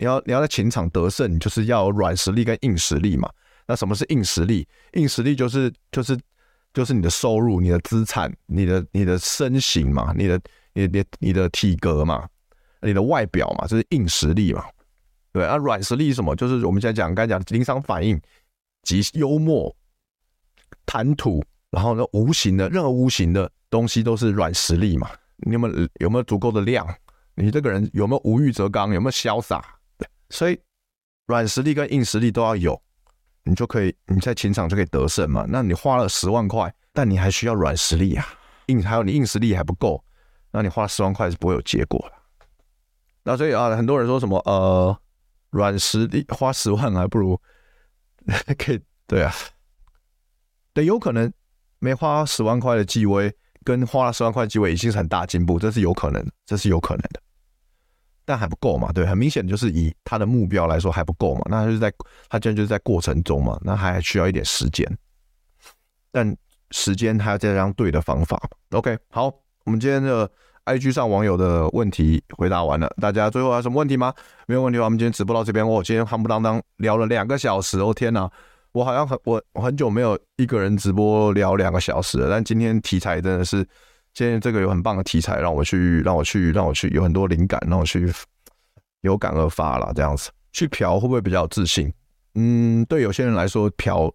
[0.02, 3.30] 你要你要在情场得胜，你就是要软实力跟硬实力嘛。
[3.66, 4.66] 那什么是硬实力？
[4.94, 6.18] 硬实力就是就是
[6.72, 10.40] 就是你的收入、你的资产、你的你的身形嘛，你的
[10.72, 12.26] 你的你的体格嘛，
[12.80, 14.64] 你的外表嘛，这是硬实力嘛。
[15.34, 16.34] 对啊，软实力是什么？
[16.34, 18.18] 就是我们现在讲刚才讲临场反应
[18.82, 19.76] 及幽默、
[20.86, 25.10] 谈吐，然后呢，无形的任何无形的东西都是软实力嘛。
[25.36, 26.86] 你有没有有没有足够的量？
[27.34, 28.92] 你这个人有没有无欲则刚？
[28.92, 29.64] 有没有潇洒？
[30.28, 30.60] 所以，
[31.26, 32.80] 软实力跟硬实力都要有，
[33.44, 35.46] 你就可以你在情场就可以得胜嘛。
[35.48, 38.26] 那你花了十万块，但你还需要软实力啊，
[38.66, 40.04] 硬还有你硬实力还不够，
[40.50, 42.12] 那你花十万块是不会有结果的。
[43.22, 44.96] 那所以啊，很多人说什么呃，
[45.50, 47.40] 软实力花十万还不如
[48.58, 49.32] 可以对啊，
[50.74, 51.32] 对，有可能
[51.80, 57.20] 没花十万块的纪威跟花了十万块纪薇已经是很大进步，这是有可能，这是有可能的。
[58.24, 58.92] 但还不够嘛？
[58.92, 61.40] 对，很明显就是以他的目标来说还不够嘛。
[61.46, 61.92] 那他就是在
[62.28, 64.86] 他这样就是在过程中嘛，那还需要一点时间。
[66.12, 66.36] 但
[66.70, 68.40] 时间还要再加上对的方法。
[68.70, 69.26] OK，好，
[69.64, 70.30] 我们今天的
[70.66, 74.14] IG 上网友的问题回答完了，大家最后还有什么问题吗？
[74.46, 75.66] 没有问题的话，我们今天直播到这边。
[75.66, 78.30] 我今天夯不当当聊了两个小时哦，天哪！
[78.72, 83.66] 我好像很我我很久没有一个人直播聊两个小时了，但今天题材真的是。
[84.12, 88.12] 今天这个有很棒的题材，让我去，让我去，让我去，有很多灵感，让我去
[89.02, 89.92] 有感而发了。
[89.94, 91.94] 这样子去嫖会不会比较有自信？
[92.34, 94.12] 嗯，对有些人来说，嫖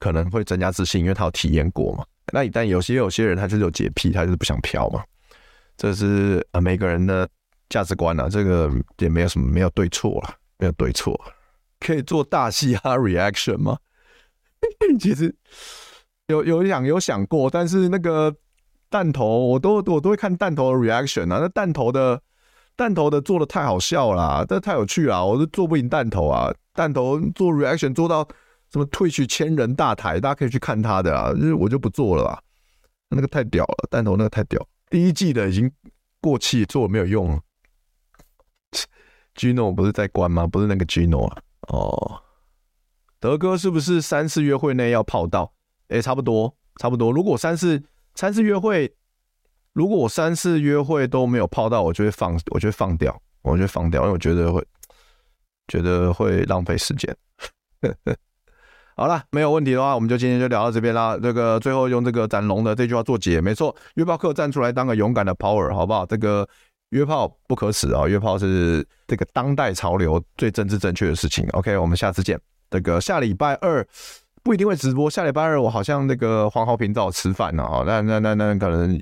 [0.00, 2.04] 可能会增加自信，因为他有体验过嘛。
[2.32, 5.00] 那但有些有些人他就是有洁癖，他就是不想嫖嘛。
[5.76, 7.26] 这是呃每个人的
[7.68, 11.16] 价值观啊，这个也没有什么没有对错了，没有对错。
[11.78, 13.78] 可以做大嘻哈 reaction 吗？
[15.00, 15.34] 其实
[16.28, 18.34] 有有想有想过，但是那个。
[18.88, 22.22] 弹头我都我都会看弹头的 reaction 啊，那弹头的
[22.76, 26.54] 弹头的做的太好笑了，这太有趣了，我都做不赢弹头啊。
[26.72, 28.26] 弹头做 reaction 做到
[28.70, 32.40] 什么 Twitch 千人大台，大家可以去看他的啊，就是我就不做了吧，
[33.08, 35.70] 那个太屌了，弹头那个太屌，第一季的已经
[36.20, 37.40] 过气，做没有用了。
[39.34, 40.46] Gino 不是在关吗？
[40.46, 42.22] 不是那个 Gino 啊，哦，
[43.26, 45.52] 德哥是不是三次约会内要泡到？
[45.88, 47.82] 哎，差不多差不多，如果三次。
[48.14, 48.90] 三次约会，
[49.74, 54.64] 如果我三次约会都没有泡到，我就会放，我就会放掉，我就会放掉，因为我觉得会，
[55.68, 57.14] 觉得会浪费时间。
[58.96, 61.18] 好了，没有问题的话，我们就今天就聊到这边啦。
[61.22, 66.06] 这个最后用这个展龙的这句话做结，没错，约炮客站出来当个勇敢的 power，好不好？
[66.06, 66.48] 这个
[66.90, 71.46] 约炮不可耻啊，约炮是这个当代潮流最政治正确的事情。
[71.50, 72.40] OK，我们下次见。
[72.70, 73.86] 这个下礼拜二。
[74.42, 78.96] 不一定会直播，下礼拜二我好像那个黄豪平找我吃饭呢，哦，那那那那可能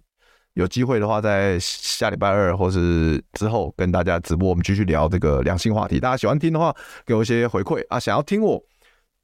[0.55, 6.01] 有机会的话，在下礼拜二或是之后跟大家直播，我们继续聊这个两性话题。
[6.01, 8.01] 大家喜欢听的话，给我一些回馈啊！
[8.01, 8.59] 想要听我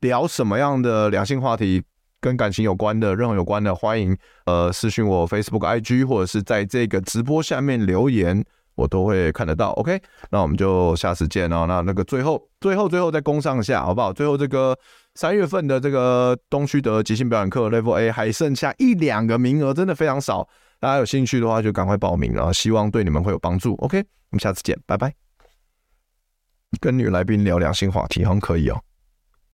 [0.01, 1.83] 聊什么样的两性话题，
[2.21, 4.15] 跟感情有关的，任何有关的，欢迎
[4.45, 8.45] 呃私信我 Facebook、IG，或者是在这个直播下面留言，
[8.81, 9.71] 我都会看得到。
[9.73, 10.01] OK，
[10.31, 11.67] 那我们就下次见哦。
[11.69, 14.13] 那那个最后最后最后再攻上下好不好？
[14.13, 14.77] 最后这个。
[15.17, 20.49] 三月份的这个东区的即兴表演课 Level A 还剩下一两个名额，真的非常少。
[20.79, 23.75] 大家有兴趣的话，就赶快报名了，希望对你们会有帮助。
[23.79, 25.13] OK，我们下次见，拜拜。
[26.81, 28.81] 跟女来宾聊两性话题，好像可以哦。